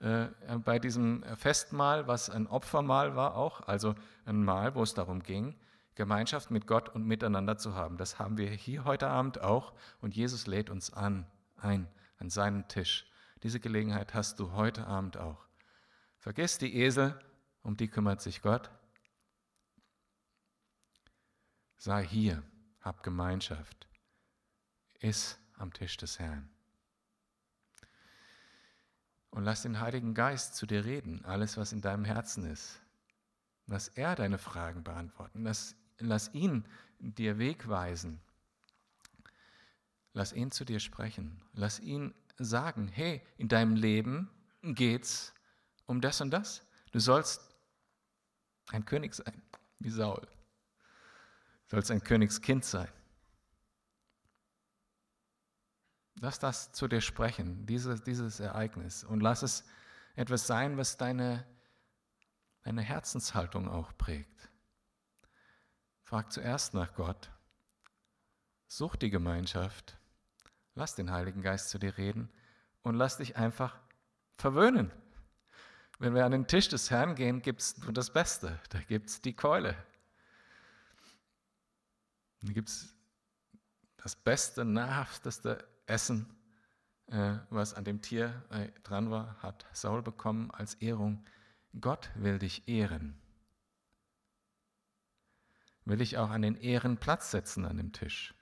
[0.00, 0.26] äh,
[0.64, 3.94] bei diesem Festmahl, was ein Opfermahl war auch, also
[4.24, 5.54] ein Mahl, wo es darum ging,
[5.94, 7.98] Gemeinschaft mit Gott und miteinander zu haben.
[7.98, 11.24] Das haben wir hier heute Abend auch und Jesus lädt uns an,
[11.56, 13.10] ein an seinen Tisch.
[13.42, 15.46] Diese Gelegenheit hast du heute Abend auch.
[16.18, 17.18] Vergiss die Esel,
[17.62, 18.70] um die kümmert sich Gott.
[21.76, 22.42] Sei hier,
[22.80, 23.86] hab Gemeinschaft,
[25.00, 26.50] iss am Tisch des Herrn.
[29.30, 32.80] Und lass den Heiligen Geist zu dir reden, alles, was in deinem Herzen ist.
[33.66, 35.44] Lass er deine Fragen beantworten.
[35.44, 36.66] Lass, lass ihn
[36.98, 38.20] dir Weg weisen.
[40.18, 41.40] Lass ihn zu dir sprechen.
[41.52, 44.28] Lass ihn sagen, hey, in deinem Leben
[44.62, 45.32] geht's
[45.86, 46.66] um das und das.
[46.90, 47.54] Du sollst
[48.70, 49.40] ein König sein,
[49.78, 50.26] wie Saul.
[51.68, 52.88] Du sollst ein Königskind sein.
[56.16, 59.04] Lass das zu dir sprechen, dieses, dieses Ereignis.
[59.04, 59.62] Und lass es
[60.16, 61.46] etwas sein, was deine,
[62.62, 64.50] deine Herzenshaltung auch prägt.
[66.02, 67.30] Frag zuerst nach Gott.
[68.66, 69.97] Such die Gemeinschaft
[70.78, 72.30] Lass den Heiligen Geist zu dir reden
[72.82, 73.76] und lass dich einfach
[74.36, 74.92] verwöhnen.
[75.98, 78.60] Wenn wir an den Tisch des Herrn gehen, gibt es nur das Beste.
[78.68, 79.74] Da gibt es die Keule.
[82.42, 82.94] Da gibt es
[83.96, 86.32] das beste, nahrhafteste Essen,
[87.06, 91.24] äh, was an dem Tier äh, dran war, hat Saul bekommen als Ehrung.
[91.80, 93.20] Gott will dich ehren.
[95.84, 98.37] Will ich auch an den Ehrenplatz setzen an dem Tisch.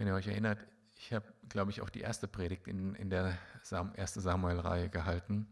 [0.00, 0.58] Wenn ihr euch erinnert,
[0.96, 5.46] ich habe, glaube ich, auch die erste Predigt in, in der Sam, erste Samuel-Reihe gehalten.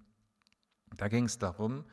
[0.97, 1.85] Da ging es darum,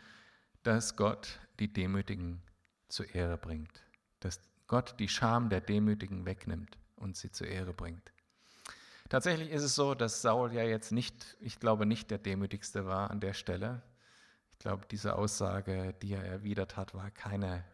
[0.63, 2.41] dass Gott die Demütigen
[2.87, 3.83] zur Ehre bringt.
[4.21, 8.13] Dass Gott die Scham der Demütigen wegnimmt und sie zur Ehre bringt.
[9.09, 13.11] Tatsächlich ist es so, dass Saul ja jetzt nicht, ich glaube nicht der Demütigste war
[13.11, 13.81] an der Stelle.
[14.53, 17.65] Ich glaube, diese Aussage, die er erwidert hat, war keine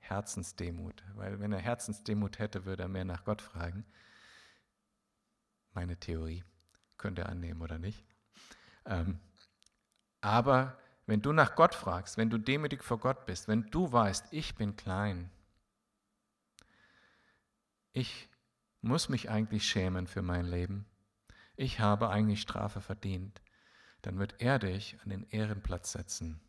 [0.00, 1.04] Herzensdemut.
[1.14, 3.84] Weil wenn er Herzensdemut hätte, würde er mehr nach Gott fragen
[5.76, 6.42] meine Theorie.
[6.96, 8.04] Könnt ihr annehmen oder nicht.
[8.86, 9.20] Ähm,
[10.20, 14.26] aber wenn du nach Gott fragst, wenn du demütig vor Gott bist, wenn du weißt,
[14.32, 15.30] ich bin klein,
[17.92, 18.28] ich
[18.80, 20.86] muss mich eigentlich schämen für mein Leben,
[21.54, 23.40] ich habe eigentlich Strafe verdient,
[24.02, 26.40] dann wird er dich an den Ehrenplatz setzen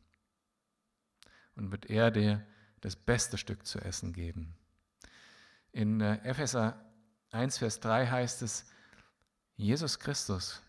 [1.56, 2.46] und wird er dir
[2.82, 4.56] das beste Stück zu essen geben.
[5.72, 6.84] In äh, Epheser
[7.32, 8.72] 1, Vers 3 heißt es,
[9.58, 10.62] Jesus Christus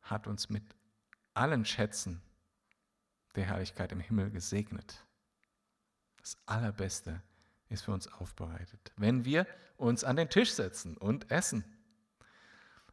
[0.00, 0.64] hat uns mit
[1.34, 2.22] allen Schätzen
[3.34, 5.04] der Herrlichkeit im Himmel gesegnet.
[6.16, 7.22] Das Allerbeste
[7.68, 8.92] ist für uns aufbereitet.
[8.96, 11.64] Wenn wir uns an den Tisch setzen und essen,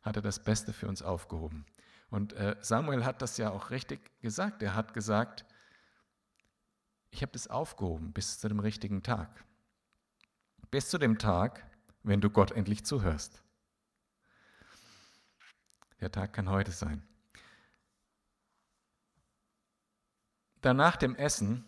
[0.01, 1.65] hat er das Beste für uns aufgehoben.
[2.09, 4.61] Und äh, Samuel hat das ja auch richtig gesagt.
[4.61, 5.45] Er hat gesagt,
[7.11, 9.43] ich habe das aufgehoben bis zu dem richtigen Tag.
[10.69, 11.65] Bis zu dem Tag,
[12.03, 13.41] wenn du Gott endlich zuhörst.
[16.01, 17.03] Der Tag kann heute sein.
[20.61, 21.63] Danach dem Essen,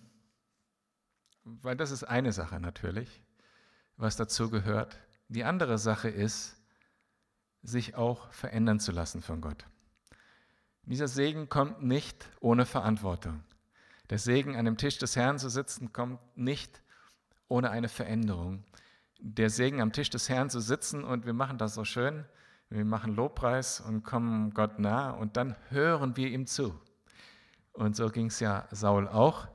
[1.43, 3.21] weil das ist eine Sache natürlich,
[3.97, 4.97] was dazu gehört.
[5.27, 6.57] Die andere Sache ist,
[7.63, 9.65] sich auch verändern zu lassen von Gott.
[10.83, 13.43] Dieser Segen kommt nicht ohne Verantwortung.
[14.09, 16.81] Der Segen, an dem Tisch des Herrn zu sitzen, kommt nicht
[17.47, 18.65] ohne eine Veränderung.
[19.19, 22.25] Der Segen, am Tisch des Herrn zu sitzen und wir machen das so schön,
[22.71, 26.79] wir machen Lobpreis und kommen Gott nah und dann hören wir ihm zu.
[27.73, 29.47] Und so ging es ja Saul auch.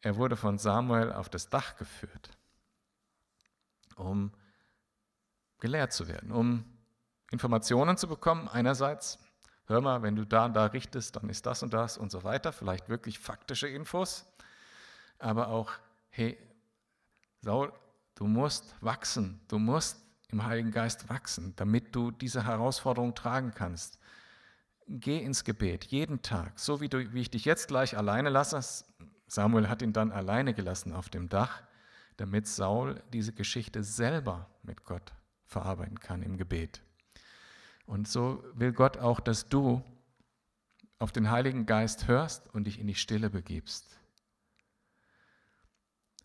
[0.00, 2.30] Er wurde von Samuel auf das Dach geführt,
[3.96, 4.32] um
[5.60, 6.64] gelehrt zu werden, um
[7.30, 9.18] Informationen zu bekommen einerseits
[9.68, 12.24] hör mal, wenn du da und da richtest, dann ist das und das und so
[12.24, 14.26] weiter, vielleicht wirklich faktische Infos,
[15.18, 15.72] aber auch,
[16.10, 16.38] hey,
[17.40, 17.72] Saul,
[18.14, 23.98] du musst wachsen, du musst im Heiligen Geist wachsen, damit du diese Herausforderung tragen kannst.
[24.86, 28.60] Geh ins Gebet, jeden Tag, so wie, du, wie ich dich jetzt gleich alleine lasse.
[29.26, 31.62] Samuel hat ihn dann alleine gelassen auf dem Dach,
[32.16, 35.12] damit Saul diese Geschichte selber mit Gott
[35.44, 36.82] verarbeiten kann im Gebet.
[37.86, 39.82] Und so will Gott auch, dass du
[40.98, 43.98] auf den Heiligen Geist hörst und dich in die Stille begibst.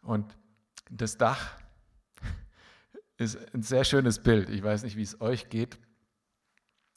[0.02, 0.36] Und
[0.90, 1.58] das Dach
[3.24, 4.50] ist ein sehr schönes Bild.
[4.50, 5.78] Ich weiß nicht, wie es euch geht.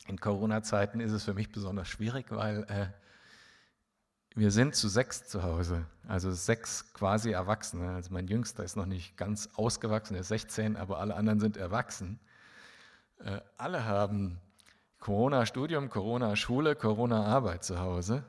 [0.09, 2.87] In Corona-Zeiten ist es für mich besonders schwierig, weil äh,
[4.37, 7.95] wir sind zu sechs zu Hause, also sechs quasi Erwachsene.
[7.95, 11.57] Also mein Jüngster ist noch nicht ganz ausgewachsen, er ist 16, aber alle anderen sind
[11.57, 12.21] erwachsen.
[13.19, 14.39] Äh, alle haben
[15.01, 18.25] Corona-Studium, Corona-Schule, Corona-Arbeit zu Hause.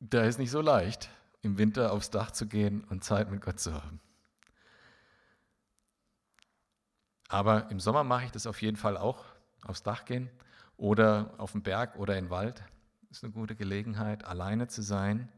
[0.00, 1.08] Da ist nicht so leicht,
[1.42, 4.00] im Winter aufs Dach zu gehen und Zeit mit Gott zu haben.
[7.32, 9.24] Aber im Sommer mache ich das auf jeden Fall auch,
[9.62, 10.28] aufs Dach gehen
[10.76, 12.62] oder auf den Berg oder in den Wald.
[13.10, 15.32] Ist eine gute Gelegenheit, alleine zu sein.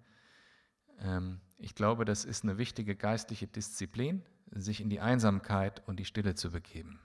[0.98, 6.04] Ähm, ich glaube, das ist eine wichtige geistliche Disziplin, sich in die Einsamkeit und die
[6.04, 6.98] Stille zu begeben.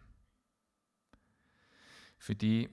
[2.18, 2.68] Für die,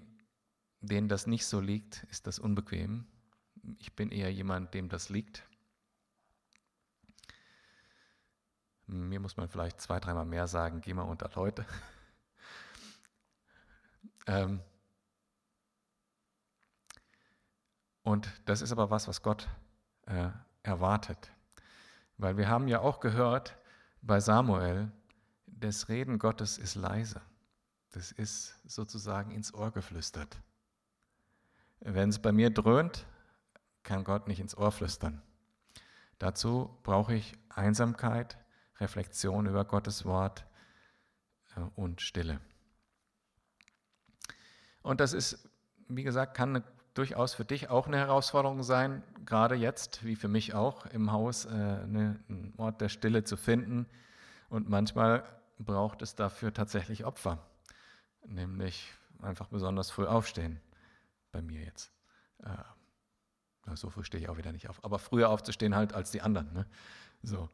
[0.81, 3.07] denen das nicht so liegt, ist das unbequem.
[3.79, 5.43] Ich bin eher jemand, dem das liegt.
[8.87, 11.67] Mir muss man vielleicht zwei, dreimal mehr sagen, geh mal unter Leute.
[14.27, 14.61] ähm
[18.03, 19.49] und das ist aber was, was Gott
[20.07, 20.31] äh,
[20.63, 21.33] erwartet.
[22.19, 23.57] Weil wir haben ja auch gehört
[24.03, 24.93] bei Samuel,
[25.47, 27.21] das Reden Gottes ist leise.
[27.91, 30.39] Das ist sozusagen ins Ohr geflüstert.
[31.81, 33.07] Wenn es bei mir dröhnt,
[33.83, 35.23] kann Gott nicht ins Ohr flüstern.
[36.19, 38.39] Dazu brauche ich Einsamkeit,
[38.79, 40.47] Reflexion über Gottes Wort
[41.57, 42.41] äh, und Stille.
[44.87, 45.49] Und das ist,
[45.89, 46.63] wie gesagt, kann
[46.95, 51.45] durchaus für dich auch eine Herausforderung sein, gerade jetzt, wie für mich auch, im Haus
[51.45, 53.87] äh, einen Ort der Stille zu finden.
[54.49, 55.25] Und manchmal
[55.59, 57.39] braucht es dafür tatsächlich Opfer
[58.29, 60.61] nämlich einfach besonders früh aufstehen.
[61.33, 61.93] Bei mir jetzt.
[62.43, 64.85] Äh, so früh stehe ich auch wieder nicht auf.
[64.85, 66.53] Aber früher aufzustehen halt als die anderen.
[66.53, 66.67] Ne?
[67.23, 67.49] So,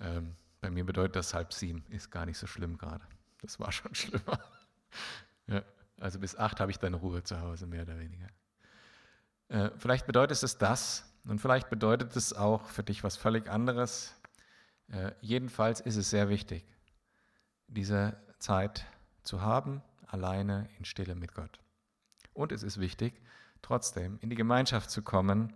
[0.00, 1.84] ähm, bei mir bedeutet das halb sieben.
[1.90, 3.04] Ist gar nicht so schlimm gerade.
[3.42, 4.40] Das war schon schlimmer.
[5.48, 5.62] ja,
[5.98, 8.28] also bis acht habe ich dann Ruhe zu Hause, mehr oder weniger.
[9.48, 14.14] Äh, vielleicht bedeutet es das und vielleicht bedeutet es auch für dich was völlig anderes.
[14.88, 16.64] Äh, jedenfalls ist es sehr wichtig,
[17.66, 18.86] diese Zeit
[19.22, 21.60] zu haben, alleine in Stille mit Gott.
[22.32, 23.20] Und es ist wichtig,
[23.62, 25.54] trotzdem in die Gemeinschaft zu kommen,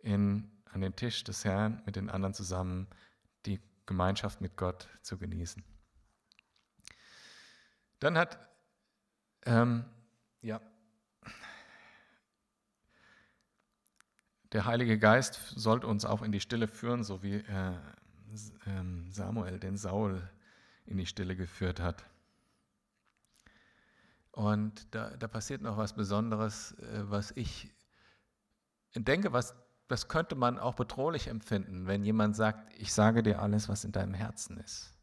[0.00, 2.88] in, an den Tisch des Herrn mit den anderen zusammen
[3.46, 5.62] die Gemeinschaft mit Gott zu genießen.
[8.00, 8.38] Dann hat,
[9.44, 9.84] ähm,
[10.40, 10.60] ja,
[14.52, 17.72] der Heilige Geist sollte uns auch in die Stille führen, so wie äh,
[18.66, 20.28] ähm, Samuel den Saul
[20.86, 22.04] in die Stille geführt hat.
[24.30, 27.70] Und da, da passiert noch was Besonderes, äh, was ich
[28.94, 29.54] denke, was,
[29.88, 33.92] das könnte man auch bedrohlich empfinden, wenn jemand sagt, ich sage dir alles, was in
[33.92, 34.94] deinem Herzen ist.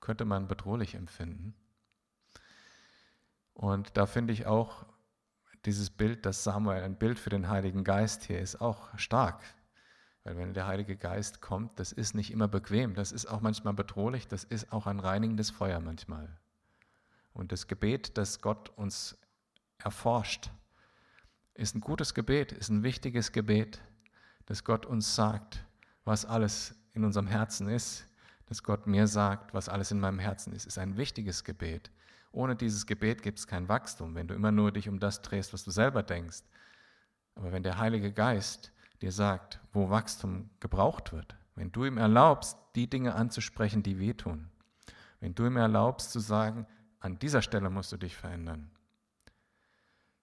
[0.00, 1.54] könnte man bedrohlich empfinden.
[3.60, 4.86] Und da finde ich auch
[5.66, 9.42] dieses Bild, dass Samuel ein Bild für den Heiligen Geist hier ist, auch stark.
[10.24, 13.74] Weil wenn der Heilige Geist kommt, das ist nicht immer bequem, das ist auch manchmal
[13.74, 16.38] bedrohlich, das ist auch ein reinigendes Feuer manchmal.
[17.34, 19.18] Und das Gebet, das Gott uns
[19.76, 20.50] erforscht,
[21.52, 23.78] ist ein gutes Gebet, ist ein wichtiges Gebet,
[24.46, 25.66] dass Gott uns sagt,
[26.06, 28.06] was alles in unserem Herzen ist,
[28.46, 31.90] dass Gott mir sagt, was alles in meinem Herzen ist, ist ein wichtiges Gebet.
[32.32, 35.52] Ohne dieses Gebet gibt es kein Wachstum, wenn du immer nur dich um das drehst,
[35.52, 36.42] was du selber denkst.
[37.34, 38.72] Aber wenn der Heilige Geist
[39.02, 44.50] dir sagt, wo Wachstum gebraucht wird, wenn du ihm erlaubst, die Dinge anzusprechen, die wehtun,
[45.20, 46.66] wenn du ihm erlaubst zu sagen,
[47.00, 48.70] an dieser Stelle musst du dich verändern,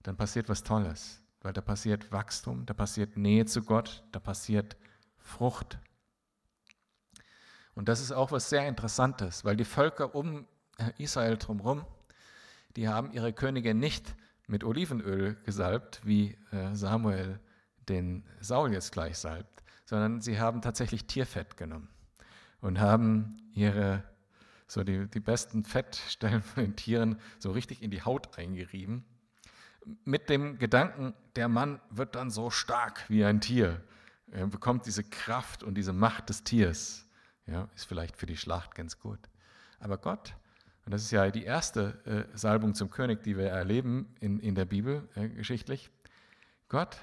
[0.04, 4.78] dann passiert was Tolles, weil da passiert Wachstum, da passiert Nähe zu Gott, da passiert
[5.18, 5.80] Frucht.
[7.76, 10.48] Und das ist auch was sehr Interessantes, weil die Völker um
[10.98, 11.86] Israel drumherum,
[12.78, 14.16] die haben ihre Könige nicht
[14.46, 17.40] mit Olivenöl gesalbt, wie äh, Samuel
[17.90, 21.90] den Saul jetzt gleich salbt, sondern sie haben tatsächlich Tierfett genommen
[22.62, 24.04] und haben ihre
[24.68, 29.06] so die, die besten Fettstellen von den Tieren so richtig in die Haut eingerieben,
[30.04, 33.82] mit dem Gedanken, der Mann wird dann so stark wie ein Tier.
[34.30, 37.08] Er bekommt diese Kraft und diese Macht des Tiers.
[37.46, 39.20] Ja, ist vielleicht für die Schlacht ganz gut.
[39.80, 40.36] Aber Gott,
[40.88, 44.56] und das ist ja die erste äh, Salbung zum König, die wir erleben in, in
[44.56, 45.92] der Bibel äh, geschichtlich,
[46.70, 46.96] Gott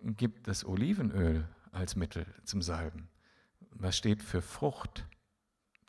[0.00, 3.08] gibt das Olivenöl als Mittel zum Salben.
[3.72, 5.04] Was steht für Frucht?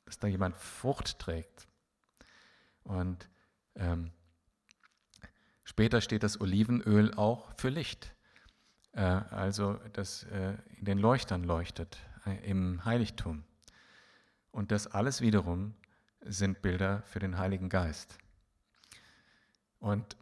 [0.05, 1.67] Dass da jemand Frucht trägt.
[2.81, 3.29] Und
[3.75, 4.09] ähm,
[5.65, 8.15] später steht das Olivenöl auch für Licht.
[8.93, 13.43] Äh, also, das äh, in den Leuchtern leuchtet, äh, im Heiligtum.
[14.49, 15.75] Und das alles wiederum
[16.25, 18.17] sind Bilder für den Heiligen Geist.
[19.79, 20.17] Und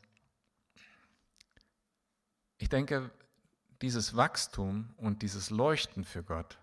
[2.58, 3.12] ich denke,
[3.82, 6.58] dieses Wachstum und dieses Leuchten für Gott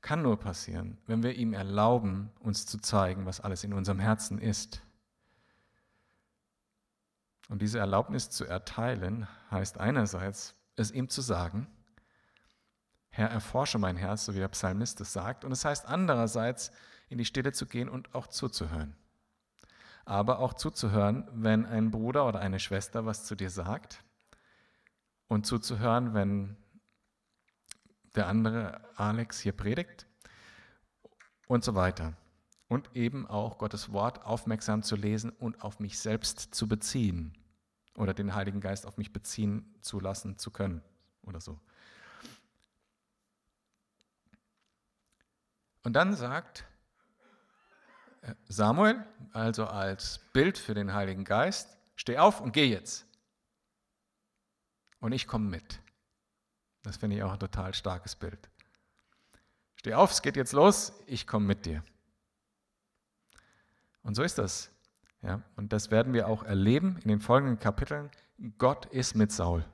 [0.00, 4.38] kann nur passieren, wenn wir ihm erlauben, uns zu zeigen, was alles in unserem Herzen
[4.38, 4.82] ist.
[7.48, 11.68] Und diese Erlaubnis zu erteilen heißt einerseits, es ihm zu sagen,
[13.10, 15.44] Herr, erforsche mein Herz, so wie der Psalmist es sagt.
[15.44, 16.72] Und es heißt andererseits,
[17.12, 18.96] in die Stille zu gehen und auch zuzuhören.
[20.04, 24.02] Aber auch zuzuhören, wenn ein Bruder oder eine Schwester was zu dir sagt
[25.28, 26.56] und zuzuhören, wenn
[28.16, 30.06] der andere Alex hier predigt
[31.46, 32.14] und so weiter.
[32.68, 37.36] Und eben auch Gottes Wort aufmerksam zu lesen und auf mich selbst zu beziehen
[37.96, 40.82] oder den Heiligen Geist auf mich beziehen zu lassen zu können
[41.22, 41.60] oder so.
[45.82, 46.64] Und dann sagt
[48.52, 53.06] Samuel, also als Bild für den Heiligen Geist, steh auf und geh jetzt
[55.02, 55.80] und ich komme mit.
[56.82, 58.48] Das finde ich auch ein total starkes Bild.
[59.76, 61.82] Steh auf, es geht jetzt los, ich komme mit dir.
[64.02, 64.70] Und so ist das.
[65.22, 68.10] Ja, und das werden wir auch erleben in den folgenden Kapiteln.
[68.58, 69.64] Gott ist mit Saul.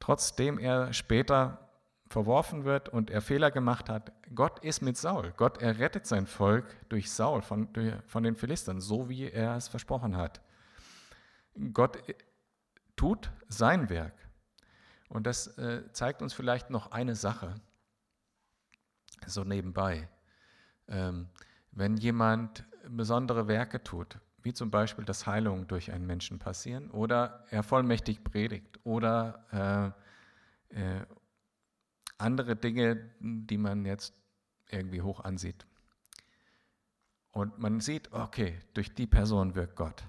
[0.00, 1.63] Trotzdem er später
[2.08, 5.32] verworfen wird und er Fehler gemacht hat, Gott ist mit Saul.
[5.36, 7.68] Gott errettet sein Volk durch Saul von,
[8.06, 10.40] von den Philistern, so wie er es versprochen hat.
[11.72, 11.98] Gott
[12.96, 14.14] tut sein Werk.
[15.08, 17.54] Und das äh, zeigt uns vielleicht noch eine Sache,
[19.26, 20.08] so nebenbei.
[20.88, 21.28] Ähm,
[21.70, 27.44] wenn jemand besondere Werke tut, wie zum Beispiel, dass Heilungen durch einen Menschen passieren oder
[27.50, 29.94] er vollmächtig predigt oder
[30.70, 31.06] äh, äh,
[32.18, 34.14] andere Dinge, die man jetzt
[34.70, 35.66] irgendwie hoch ansieht.
[37.32, 40.04] Und man sieht, okay, durch die Person wirkt Gott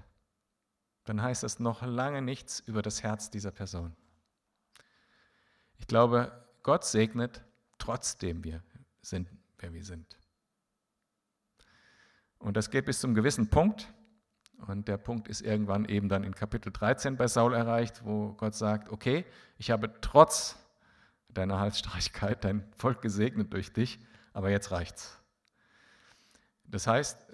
[1.06, 3.96] dann heißt das noch lange nichts über das Herz dieser Person.
[5.78, 6.32] Ich glaube,
[6.62, 7.44] Gott segnet,
[7.78, 8.62] trotzdem wir
[9.02, 9.28] sind,
[9.58, 10.18] wer wir sind.
[12.38, 13.92] Und das geht bis zum gewissen Punkt.
[14.66, 18.54] Und der Punkt ist irgendwann eben dann in Kapitel 13 bei Saul erreicht, wo Gott
[18.54, 19.24] sagt, okay,
[19.58, 20.56] ich habe trotz
[21.36, 23.98] deiner Halsstreichkeit dein Volk gesegnet durch dich,
[24.32, 25.20] aber jetzt reicht's.
[26.64, 27.26] Das heißt,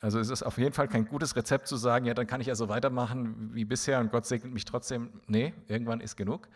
[0.00, 2.48] also es ist auf jeden Fall kein gutes Rezept zu sagen, ja, dann kann ich
[2.48, 5.20] ja so weitermachen wie bisher und Gott segnet mich trotzdem.
[5.26, 6.48] Nee, irgendwann ist genug.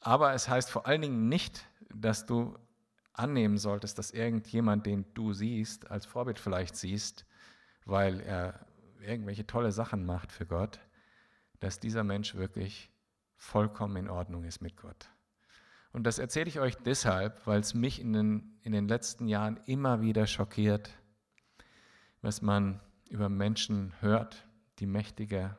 [0.00, 2.56] Aber es heißt vor allen Dingen nicht, dass du
[3.12, 7.26] annehmen solltest, dass irgendjemand, den du siehst, als Vorbild vielleicht siehst,
[7.84, 8.66] weil er
[9.00, 10.78] irgendwelche tolle Sachen macht für Gott,
[11.60, 12.90] dass dieser Mensch wirklich
[13.36, 15.08] vollkommen in Ordnung ist mit Gott.
[15.92, 19.58] Und das erzähle ich euch deshalb, weil es mich in den, in den letzten Jahren
[19.66, 20.90] immer wieder schockiert,
[22.20, 24.46] was man über Menschen hört,
[24.78, 25.56] die mächtige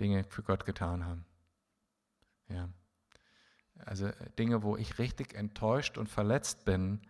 [0.00, 1.24] Dinge für Gott getan haben.
[2.48, 2.68] Ja.
[3.78, 7.00] Also Dinge, wo ich richtig enttäuscht und verletzt bin,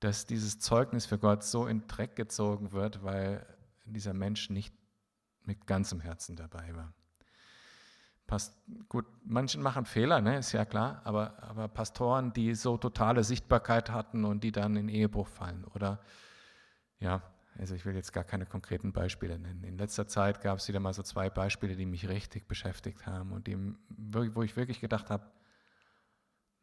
[0.00, 3.46] dass dieses Zeugnis für Gott so in Dreck gezogen wird, weil
[3.84, 4.74] dieser Mensch nicht
[5.44, 6.92] mit ganzem Herzen dabei war.
[8.26, 8.56] Past,
[8.88, 13.90] gut, manchen machen Fehler, ne, ist ja klar, aber, aber Pastoren, die so totale Sichtbarkeit
[13.90, 16.00] hatten und die dann in Ehebruch fallen oder
[16.98, 17.22] ja,
[17.58, 19.64] also ich will jetzt gar keine konkreten Beispiele nennen.
[19.64, 23.32] In letzter Zeit gab es wieder mal so zwei Beispiele, die mich richtig beschäftigt haben
[23.32, 23.58] und die,
[23.88, 25.26] wo ich wirklich gedacht habe,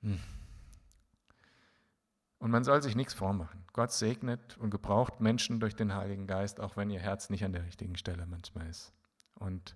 [0.01, 0.20] hm.
[2.39, 3.64] und man soll sich nichts vormachen.
[3.74, 7.53] Gott segnet und gebraucht Menschen durch den Heiligen Geist, auch wenn ihr Herz nicht an
[7.53, 8.93] der richtigen Stelle manchmal ist.
[9.36, 9.76] Und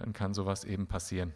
[0.00, 1.32] dann kann sowas eben passieren.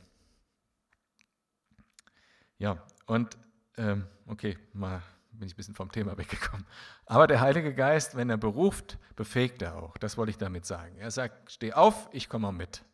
[2.58, 3.36] Ja, und
[3.76, 5.02] ähm, okay, mal
[5.32, 6.66] bin ich ein bisschen vom Thema weggekommen.
[7.06, 9.96] Aber der Heilige Geist, wenn er beruft, befähigt er auch.
[9.98, 10.96] Das wollte ich damit sagen.
[10.96, 12.84] Er sagt, steh auf, ich komme mit.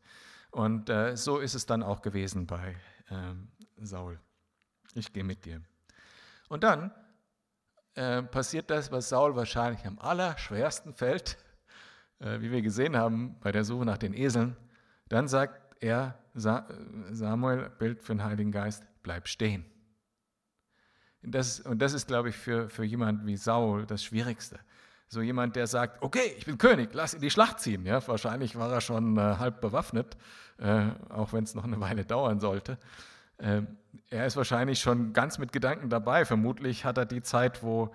[0.50, 2.74] Und äh, so ist es dann auch gewesen bei
[3.10, 3.48] ähm,
[3.80, 4.18] Saul.
[4.94, 5.62] Ich gehe mit dir.
[6.48, 6.92] Und dann
[7.94, 11.38] äh, passiert das, was Saul wahrscheinlich am allerschwersten fällt,
[12.18, 14.56] äh, wie wir gesehen haben bei der Suche nach den Eseln.
[15.10, 16.66] Dann sagt er, Sa
[17.10, 19.64] Samuel, Bild für den Heiligen Geist, bleib stehen.
[21.22, 24.58] Das, und das ist, glaube ich, für, für jemand wie Saul das Schwierigste.
[25.08, 27.84] So jemand, der sagt, okay, ich bin König, lass in die Schlacht ziehen.
[27.84, 30.16] Ja, wahrscheinlich war er schon äh, halb bewaffnet,
[30.58, 32.78] äh, auch wenn es noch eine Weile dauern sollte.
[33.38, 33.62] Äh,
[34.08, 36.24] er ist wahrscheinlich schon ganz mit Gedanken dabei.
[36.24, 37.92] Vermutlich hat er die Zeit, wo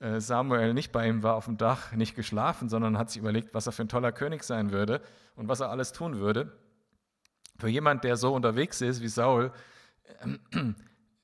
[0.00, 3.66] Samuel nicht bei ihm war auf dem Dach, nicht geschlafen, sondern hat sich überlegt, was
[3.66, 5.02] er für ein toller König sein würde
[5.34, 6.56] und was er alles tun würde.
[7.58, 9.52] Für jemand, der so unterwegs ist wie Saul,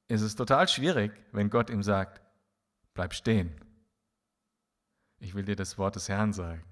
[0.09, 2.21] ist es total schwierig, wenn Gott ihm sagt,
[2.95, 3.55] bleib stehen.
[5.21, 6.65] Ich will dir das Wort des Herrn sagen.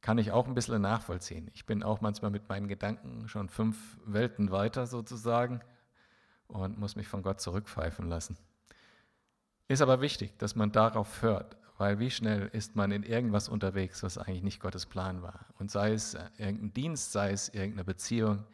[0.00, 1.50] Kann ich auch ein bisschen nachvollziehen.
[1.52, 5.60] Ich bin auch manchmal mit meinen Gedanken schon fünf Welten weiter sozusagen
[6.48, 8.36] und muss mich von Gott zurückpfeifen lassen.
[9.68, 14.02] Ist aber wichtig, dass man darauf hört, weil wie schnell ist man in irgendwas unterwegs,
[14.02, 15.46] was eigentlich nicht Gottes Plan war.
[15.58, 18.44] Und sei es irgendein Dienst, sei es irgendeine Beziehung,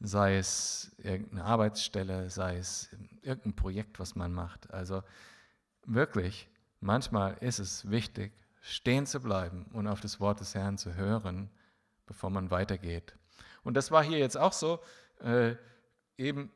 [0.00, 2.90] sei es irgendeine Arbeitsstelle, sei es
[3.22, 4.72] irgendein Projekt, was man macht.
[4.72, 5.02] Also
[5.86, 6.48] wirklich,
[6.80, 11.50] manchmal ist es wichtig, stehen zu bleiben und auf das Wort des Herrn zu hören,
[12.06, 13.14] bevor man weitergeht.
[13.64, 14.80] Und das war hier jetzt auch so.
[15.20, 15.56] Äh,
[16.16, 16.50] eben,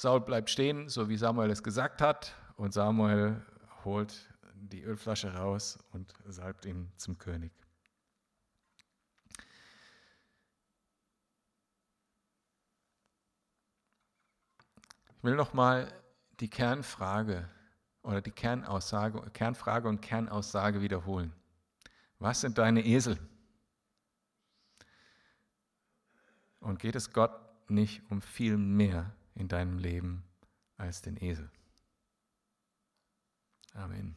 [0.00, 3.44] Saul bleibt stehen, so wie Samuel es gesagt hat, und Samuel
[3.84, 7.52] holt die Ölflasche raus und salbt ihn zum König.
[15.18, 15.92] Ich will nochmal
[16.40, 17.50] die Kernfrage
[18.02, 21.34] oder die Kernaussage, Kernfrage und Kernaussage wiederholen.
[22.18, 23.18] Was sind deine Esel?
[26.60, 27.38] Und geht es Gott
[27.68, 30.22] nicht um viel mehr in deinem Leben
[30.76, 31.50] als den Esel.
[33.72, 34.14] Amen.